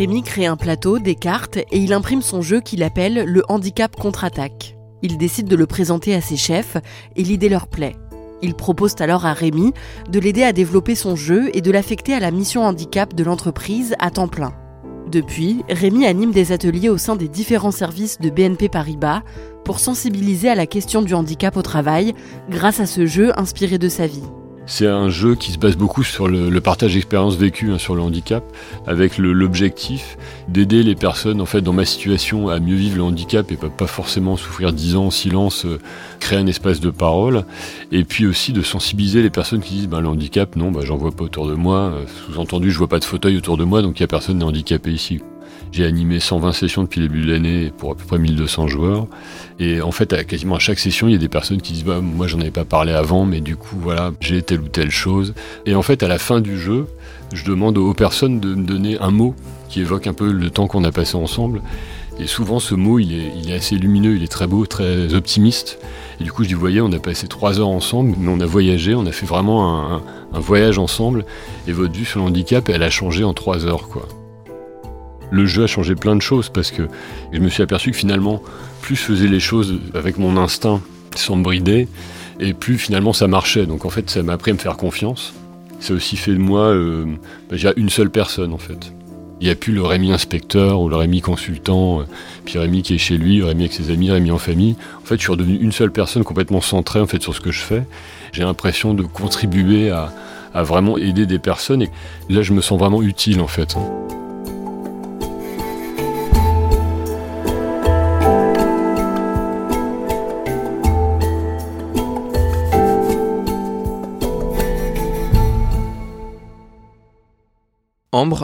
Rémi 0.02 0.25
crée 0.25 0.47
un 0.47 0.56
plateau, 0.56 0.99
des 0.99 1.14
cartes 1.14 1.59
et 1.59 1.78
il 1.78 1.92
imprime 1.92 2.23
son 2.23 2.42
jeu 2.42 2.61
qu'il 2.61 2.82
appelle 2.82 3.23
le 3.25 3.44
handicap 3.49 3.94
contre-attaque. 3.94 4.76
Il 5.00 5.16
décide 5.16 5.47
de 5.47 5.54
le 5.54 5.66
présenter 5.66 6.12
à 6.12 6.21
ses 6.21 6.37
chefs 6.37 6.76
et 7.14 7.23
l'idée 7.23 7.49
leur 7.49 7.68
plaît. 7.68 7.94
Il 8.42 8.54
propose 8.54 8.97
alors 8.99 9.26
à 9.26 9.32
Rémi 9.32 9.73
de 10.11 10.18
l'aider 10.18 10.42
à 10.42 10.52
développer 10.52 10.97
son 10.97 11.14
jeu 11.14 11.56
et 11.56 11.61
de 11.61 11.71
l'affecter 11.71 12.14
à 12.14 12.18
la 12.18 12.32
mission 12.32 12.64
handicap 12.64 13.14
de 13.14 13.23
l'entreprise 13.23 13.94
à 14.00 14.11
temps 14.11 14.26
plein. 14.26 14.52
Depuis, 15.06 15.62
Rémi 15.68 16.04
anime 16.04 16.32
des 16.32 16.50
ateliers 16.50 16.88
au 16.88 16.99
sein 16.99 17.14
des 17.14 17.28
différents 17.28 17.71
services 17.71 18.18
de 18.18 18.28
BNP 18.28 18.68
Paribas 18.68 19.23
pour 19.64 19.78
sensibiliser 19.78 20.49
à 20.49 20.56
la 20.56 20.66
question 20.66 21.02
du 21.02 21.14
handicap 21.14 21.56
au 21.56 21.62
travail 21.62 22.12
grâce 22.50 22.80
à 22.80 22.87
ce 22.87 23.06
jeu 23.06 23.30
inspiré 23.38 23.78
de 23.78 23.88
sa 23.88 24.09
vie. 24.09 24.25
C'est 24.66 24.87
un 24.87 25.11
jeu 25.11 25.35
qui 25.35 25.52
se 25.52 25.59
base 25.59 25.76
beaucoup 25.76 26.04
sur 26.04 26.28
le, 26.28 26.61
partage 26.61 26.95
d'expériences 26.95 27.37
vécues 27.37 27.73
hein, 27.73 27.78
sur 27.78 27.97
le 27.97 28.02
handicap, 28.02 28.45
avec 28.87 29.19
l'objectif 29.19 30.16
d'aider 30.49 30.83
les 30.83 30.95
personnes 30.95 31.40
en 31.40 31.47
fait 31.47 31.61
dans 31.61 31.73
ma 31.73 31.85
situation 31.85 32.49
à 32.49 32.61
mieux 32.61 32.76
vivre 32.76 32.97
le 32.97 33.02
handicap 33.02 33.50
et 33.50 33.57
pas, 33.57 33.87
forcément 33.87 34.37
souffrir 34.37 34.73
dix 34.73 34.95
ans 34.97 35.07
en 35.07 35.11
silence, 35.11 35.66
euh, 35.66 35.78
créer 36.21 36.38
un 36.38 36.47
espace 36.47 36.81
de 36.81 36.90
parole, 36.90 37.45
et 37.90 38.04
puis 38.04 38.25
aussi 38.26 38.52
de 38.52 38.62
sensibiliser 38.62 39.23
les 39.23 39.31
personnes 39.31 39.61
qui 39.61 39.75
disent 39.75 39.88
ben, 39.88 40.00
le 40.00 40.09
handicap, 40.09 40.54
non, 40.54 40.71
ben, 40.71 40.83
j'en 40.83 40.97
vois 40.97 41.12
pas 41.12 41.25
autour 41.25 41.49
de 41.49 41.54
moi, 41.54 41.78
euh, 41.78 42.04
sous-entendu 42.26 42.71
je 42.71 42.78
vois 42.78 42.88
pas 42.88 43.00
de 43.00 43.04
fauteuil 43.04 43.37
autour 43.37 43.57
de 43.57 43.64
moi, 43.64 43.83
donc 43.83 43.99
il 43.99 44.02
y 44.02 44.04
a 44.04 44.09
personne 44.09 44.42
handicapé 44.42 44.92
ici. 44.92 45.21
J'ai 45.73 45.87
animé 45.87 46.21
120 46.21 46.52
sessions 46.52 46.82
depuis 46.82 47.00
le 47.00 47.09
début 47.09 47.23
de 47.23 47.32
l'année 47.32 47.73
pour 47.76 47.92
à 47.92 47.94
peu 47.94 48.04
près 48.04 48.18
1200 48.18 48.68
joueurs. 48.68 49.06
Et 49.59 49.80
en 49.80 49.90
fait, 49.90 50.26
quasiment 50.26 50.56
à 50.56 50.59
chaque 50.59 50.78
session, 50.78 51.09
il 51.09 51.12
y 51.12 51.14
a 51.14 51.18
des 51.18 51.28
personnes 51.28 51.62
qui 51.62 51.73
disent 51.73 51.85
bah, 51.85 52.00
Moi, 52.02 52.26
j'en 52.26 52.40
avais 52.40 52.50
pas 52.50 52.66
parlé 52.66 52.92
avant, 52.92 53.25
mais 53.25 53.40
du 53.40 53.56
coup, 53.56 53.76
voilà, 53.80 54.12
j'ai 54.21 54.42
telle 54.42 54.61
ou 54.61 54.68
telle 54.68 54.90
chose. 54.90 55.32
Et 55.64 55.75
en 55.75 55.82
fait, 55.82 56.02
à 56.02 56.09
la 56.09 56.18
fin 56.18 56.40
du 56.40 56.59
jeu, 56.59 56.87
je 57.32 57.44
demande 57.44 57.78
aux 57.78 57.94
personnes 57.94 58.38
de 58.38 58.54
me 58.54 58.64
donner 58.64 58.99
un 59.00 59.11
mot 59.11 59.35
qui 59.71 59.80
évoque 59.80 60.06
un 60.06 60.12
peu 60.12 60.30
le 60.30 60.50
temps 60.50 60.66
qu'on 60.66 60.85
a 60.85 60.92
passé 60.92 61.16
ensemble. 61.16 61.62
Et 62.18 62.26
souvent, 62.26 62.61
ce 62.61 62.75
mot, 62.75 62.99
il 62.99 63.49
est, 63.49 63.54
assez 63.54 63.76
lumineux, 63.76 64.16
il 64.16 64.23
est 64.23 64.30
très 64.30 64.47
beau, 64.47 64.66
très 64.66 65.14
optimiste. 65.14 65.78
Et 66.21 66.25
du 66.25 66.32
coup, 66.32 66.42
je 66.42 66.49
dis, 66.49 66.54
vous 66.54 66.61
voyez, 66.61 66.82
on 66.82 66.92
a 66.92 66.99
passé 66.99 67.26
trois 67.26 67.59
heures 67.59 67.68
ensemble, 67.68 68.14
mais 68.18 68.30
on 68.30 68.40
a 68.40 68.47
voyagé, 68.47 68.94
on 68.94 69.06
a 69.06 69.12
fait 69.12 69.25
vraiment 69.26 69.94
un, 69.94 70.02
un 70.35 70.40
voyage 70.40 70.78
ensemble. 70.78 71.25
Et 71.66 71.73
votre 71.73 71.94
vue 71.94 72.04
sur 72.04 72.21
le 72.21 72.26
handicap, 72.26 72.68
elle 72.68 72.82
a 72.82 72.90
changé 72.90 73.25
en 73.25 73.32
trois 73.32 73.64
heures, 73.64 73.88
quoi 73.88 74.06
le 75.32 75.46
jeu 75.46 75.64
a 75.64 75.66
changé 75.66 75.94
plein 75.94 76.14
de 76.14 76.22
choses 76.22 76.50
parce 76.50 76.70
que 76.70 76.88
je 77.32 77.40
me 77.40 77.48
suis 77.48 77.62
aperçu 77.62 77.90
que 77.90 77.96
finalement, 77.96 78.42
plus 78.82 78.96
je 78.96 79.02
faisais 79.02 79.26
les 79.26 79.40
choses 79.40 79.80
avec 79.94 80.18
mon 80.18 80.36
instinct 80.36 80.80
sans 81.16 81.36
me 81.36 81.42
brider, 81.42 81.88
et 82.38 82.52
plus 82.54 82.78
finalement 82.78 83.12
ça 83.12 83.26
marchait. 83.28 83.66
Donc 83.66 83.84
en 83.84 83.90
fait, 83.90 84.08
ça 84.10 84.22
m'a 84.22 84.34
appris 84.34 84.50
à 84.50 84.54
me 84.54 84.58
faire 84.58 84.76
confiance. 84.76 85.32
Ça 85.80 85.94
a 85.94 85.96
aussi 85.96 86.16
fait 86.16 86.32
de 86.32 86.38
moi 86.38 86.66
euh, 86.66 87.06
bah, 87.50 87.56
une 87.76 87.88
seule 87.88 88.10
personne 88.10 88.52
en 88.52 88.58
fait. 88.58 88.92
Il 89.40 89.46
n'y 89.46 89.50
a 89.50 89.56
plus 89.56 89.72
le 89.72 89.82
Rémi 89.82 90.12
inspecteur 90.12 90.80
ou 90.80 90.88
le 90.88 90.94
Rémi 90.94 91.20
consultant, 91.20 92.00
euh, 92.00 92.04
puis 92.44 92.58
Rémi 92.58 92.82
qui 92.82 92.94
est 92.94 92.98
chez 92.98 93.16
lui, 93.16 93.42
Rémi 93.42 93.62
avec 93.62 93.72
ses 93.72 93.90
amis, 93.90 94.10
Rémi 94.10 94.30
en 94.30 94.38
famille. 94.38 94.76
En 95.02 95.06
fait, 95.06 95.16
je 95.16 95.22
suis 95.22 95.32
redevenu 95.32 95.56
une 95.56 95.72
seule 95.72 95.90
personne 95.90 96.24
complètement 96.24 96.60
centrée 96.60 97.00
en 97.00 97.06
fait 97.06 97.22
sur 97.22 97.34
ce 97.34 97.40
que 97.40 97.50
je 97.50 97.60
fais. 97.60 97.84
J'ai 98.32 98.42
l'impression 98.42 98.94
de 98.94 99.02
contribuer 99.02 99.90
à, 99.90 100.12
à 100.54 100.62
vraiment 100.62 100.98
aider 100.98 101.26
des 101.26 101.38
personnes 101.38 101.82
et 101.82 101.90
là, 102.28 102.42
je 102.42 102.52
me 102.52 102.60
sens 102.60 102.78
vraiment 102.78 103.02
utile 103.02 103.40
en 103.40 103.48
fait. 103.48 103.76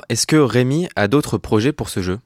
Est-ce 0.08 0.26
que 0.26 0.36
Rémi 0.36 0.88
a 0.96 1.08
d'autres 1.08 1.38
projets 1.38 1.72
pour 1.72 1.88
ce 1.88 2.02
jeu? 2.02 2.18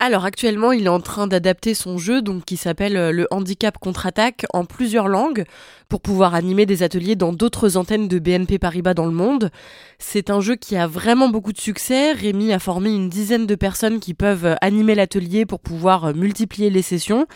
Alors 0.00 0.24
actuellement, 0.24 0.70
il 0.72 0.84
est 0.84 0.90
en 0.90 1.00
train 1.00 1.26
d'adapter 1.26 1.74
son 1.74 1.98
jeu, 1.98 2.22
donc 2.22 2.44
qui 2.44 2.56
s'appelle 2.56 2.96
euh, 2.96 3.10
le 3.10 3.26
Handicap 3.30 3.78
contre-attaque, 3.78 4.46
en 4.52 4.64
plusieurs 4.64 5.08
langues, 5.08 5.44
pour 5.88 6.00
pouvoir 6.00 6.34
animer 6.34 6.66
des 6.66 6.82
ateliers 6.82 7.16
dans 7.16 7.32
d'autres 7.32 7.76
antennes 7.76 8.06
de 8.06 8.18
BNP 8.18 8.58
Paribas 8.58 8.94
dans 8.94 9.06
le 9.06 9.12
monde. 9.12 9.50
C'est 9.98 10.30
un 10.30 10.40
jeu 10.40 10.54
qui 10.54 10.76
a 10.76 10.86
vraiment 10.86 11.28
beaucoup 11.28 11.52
de 11.52 11.60
succès. 11.60 12.12
Rémi 12.12 12.52
a 12.52 12.58
formé 12.58 12.90
une 12.90 13.08
dizaine 13.08 13.46
de 13.46 13.54
personnes 13.54 13.98
qui 13.98 14.14
peuvent 14.14 14.46
euh, 14.46 14.54
animer 14.60 14.94
l'atelier 14.94 15.46
pour 15.46 15.60
pouvoir 15.60 16.04
euh, 16.06 16.12
multiplier 16.12 16.70
les 16.70 16.82
sessions. 16.82 17.26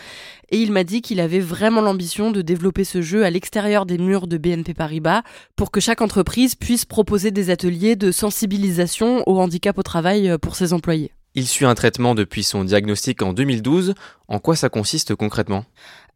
Et 0.49 0.61
il 0.61 0.71
m'a 0.71 0.83
dit 0.83 1.01
qu'il 1.01 1.19
avait 1.19 1.39
vraiment 1.39 1.81
l'ambition 1.81 2.31
de 2.31 2.41
développer 2.41 2.83
ce 2.83 3.01
jeu 3.01 3.25
à 3.25 3.29
l'extérieur 3.29 3.85
des 3.85 3.97
murs 3.97 4.27
de 4.27 4.37
BNP 4.37 4.73
Paribas 4.73 5.23
pour 5.55 5.71
que 5.71 5.81
chaque 5.81 6.01
entreprise 6.01 6.55
puisse 6.55 6.85
proposer 6.85 7.31
des 7.31 7.49
ateliers 7.49 7.95
de 7.95 8.11
sensibilisation 8.11 9.27
au 9.27 9.39
handicap 9.41 9.77
au 9.77 9.83
travail 9.83 10.37
pour 10.39 10.55
ses 10.55 10.71
employés. 10.71 11.11
Il 11.35 11.47
suit 11.47 11.65
un 11.65 11.73
traitement 11.73 12.13
depuis 12.13 12.43
son 12.43 12.63
diagnostic 12.63 13.23
en 13.23 13.33
2012. 13.33 13.95
En 14.27 14.37
quoi 14.37 14.55
ça 14.55 14.69
consiste 14.69 15.15
concrètement? 15.15 15.65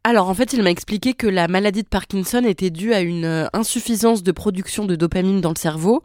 Alors 0.03 0.29
en 0.29 0.33
fait, 0.36 0.53
il 0.53 0.62
m'a 0.62 0.69
expliqué 0.69 1.15
que 1.15 1.25
la 1.25 1.47
maladie 1.47 1.81
de 1.81 1.88
Parkinson 1.88 2.43
était 2.45 2.69
due 2.69 2.93
à 2.93 3.01
une 3.01 3.25
euh, 3.25 3.47
insuffisance 3.51 4.21
de 4.21 4.31
production 4.31 4.86
de 4.86 4.95
dopamine 4.95 5.41
dans 5.41 5.50
le 5.50 5.57
cerveau, 5.57 6.01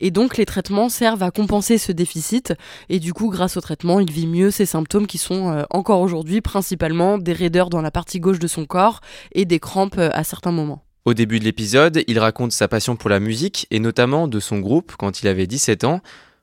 et 0.00 0.10
donc 0.10 0.38
les 0.38 0.46
traitements 0.46 0.88
servent 0.88 1.22
à 1.22 1.30
compenser 1.30 1.78
ce 1.78 1.92
déficit, 1.92 2.54
et 2.88 2.98
du 2.98 3.12
coup, 3.12 3.28
grâce 3.28 3.56
au 3.56 3.60
traitement, 3.60 4.00
il 4.00 4.10
vit 4.10 4.26
mieux 4.26 4.50
ses 4.50 4.66
symptômes 4.66 5.06
qui 5.06 5.18
sont 5.18 5.52
euh, 5.52 5.62
encore 5.70 6.00
aujourd'hui 6.00 6.40
principalement 6.40 7.16
des 7.16 7.32
raideurs 7.32 7.70
dans 7.70 7.82
la 7.82 7.92
partie 7.92 8.18
gauche 8.18 8.40
de 8.40 8.48
son 8.48 8.64
corps 8.64 9.02
et 9.32 9.44
des 9.44 9.60
crampes 9.60 9.98
euh, 9.98 10.10
à 10.14 10.24
certains 10.24 10.52
moments. 10.52 10.82
Au 11.04 11.14
début 11.14 11.38
de 11.38 11.44
l'épisode, 11.44 12.02
il 12.08 12.18
raconte 12.18 12.50
sa 12.50 12.66
passion 12.66 12.96
pour 12.96 13.10
la 13.10 13.20
musique, 13.20 13.68
et 13.70 13.78
notamment 13.78 14.26
de 14.26 14.40
son 14.40 14.58
groupe 14.58 14.94
quand 14.98 15.22
il 15.22 15.28
avait 15.28 15.46
17 15.46 15.84
ans. 15.84 16.00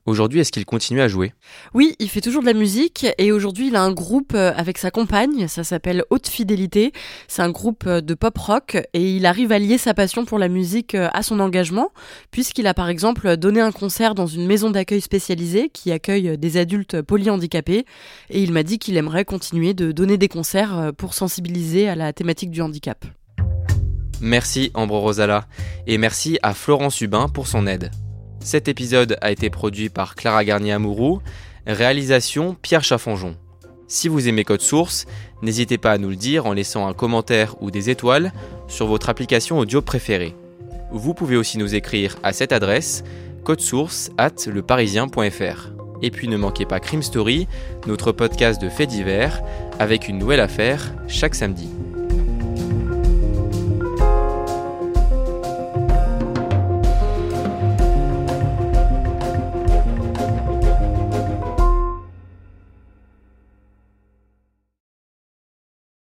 Aujourd'hui, 0.08 0.40
est-ce 0.40 0.52
qu'il 0.52 0.66
continue 0.66 1.00
à 1.00 1.08
jouer? 1.08 1.34
Oui, 1.76 1.96
il 2.00 2.10
fait 2.10 2.22
toujours 2.22 2.42
de 2.42 2.48
la 2.48 2.54
musique 2.54 3.06
et 3.20 3.32
aujourd'hui, 3.32 3.68
il 3.68 3.76
a 3.76 3.84
un 3.84 3.92
groupe 3.92 4.34
euh, 4.34 4.52
avec 4.56 4.80
sa 4.80 4.90
compagne, 4.90 5.48
ça 5.48 5.64
s'appelle 5.64 6.04
Haute 6.10 6.28
Fidélité. 6.28 6.92
C'est 7.28 7.44
un 7.44 7.52
groupe 7.52 7.84
euh, 7.86 8.02
de 8.02 8.16
pop 8.16 8.36
rock 8.36 8.78
et 8.94 9.16
il 9.16 9.28
arrive 9.28 9.52
à 9.52 9.60
lier 9.60 9.78
sa 9.78 9.94
passion 9.94 10.26
pour 10.26 10.40
la 10.40 10.48
musique 10.48 10.96
euh, 10.96 11.10
à 11.14 11.22
son 11.22 11.40
engagement 11.40 11.92
puisqu'il 12.32 12.66
a 12.66 12.74
par 12.74 12.90
exemple 12.90 13.38
donné 13.38 13.62
un 13.62 13.72
concert 13.72 14.16
dans 14.16 14.26
une 14.26 14.48
maison 14.48 14.72
d'accueil 14.72 15.02
spécialisée 15.02 15.70
qui 15.70 15.92
accueille 15.92 16.36
des 16.36 16.58
adultes 16.58 17.04
polyhandicapés 17.04 17.86
et 18.32 18.42
il 18.42 18.52
m'a 18.52 18.64
dit 18.64 18.80
qu'il 18.80 18.98
aimerait 18.98 19.26
continuer 19.26 19.76
de 19.76 19.92
donner 19.92 20.18
des 20.18 20.30
concerts 20.30 20.94
pour 20.98 21.14
sensibiliser 21.14 21.88
à 21.88 21.96
la 21.96 22.12
thématique 22.12 22.50
du 22.50 22.62
handicap. 22.62 23.06
Merci 24.20 24.72
Ambre 24.74 24.98
Rosala 24.98 25.46
et 25.86 25.98
merci 25.98 26.40
à 26.42 26.54
Florence 26.54 27.02
Hubin 27.02 27.28
pour 27.28 27.48
son 27.48 27.68
aide. 27.68 27.92
Cet 28.44 28.68
épisode 28.68 29.18
a 29.22 29.32
été 29.32 29.52
produit 29.52 29.90
par 29.90 30.16
Clara 30.16 30.44
Garnier-Amouroux, 30.44 31.22
réalisation 31.68 32.56
Pierre 32.60 32.84
Chaffonjon. 32.84 33.36
Si 33.88 34.08
vous 34.08 34.28
aimez 34.28 34.44
Code 34.44 34.62
Source, 34.62 35.06
n'hésitez 35.44 35.78
pas 35.78 35.92
à 35.92 35.98
nous 36.00 36.10
le 36.10 36.16
dire 36.16 36.48
en 36.48 36.54
laissant 36.54 36.88
un 36.88 36.94
commentaire 36.94 37.56
ou 37.62 37.70
des 37.70 37.92
étoiles 37.92 38.34
sur 38.68 38.88
votre 38.88 39.10
application 39.10 39.60
audio 39.60 39.82
préférée. 39.82 40.36
Vous 40.92 41.14
pouvez 41.14 41.38
aussi 41.38 41.60
nous 41.60 41.76
écrire 41.76 42.18
à 42.24 42.34
cette 42.34 42.52
adresse 42.52 43.04
codesource 43.44 44.10
at 44.18 44.48
leparisien.fr. 44.48 45.70
Et 46.02 46.10
puis 46.10 46.28
ne 46.28 46.38
manquez 46.38 46.66
pas 46.66 46.80
Crime 46.80 47.04
Story, 47.04 47.48
notre 47.86 48.12
podcast 48.12 48.60
de 48.60 48.70
faits 48.70 48.90
divers, 48.90 49.42
avec 49.78 50.08
une 50.08 50.18
nouvelle 50.18 50.40
affaire 50.40 50.94
chaque 51.08 51.36
samedi. 51.36 51.70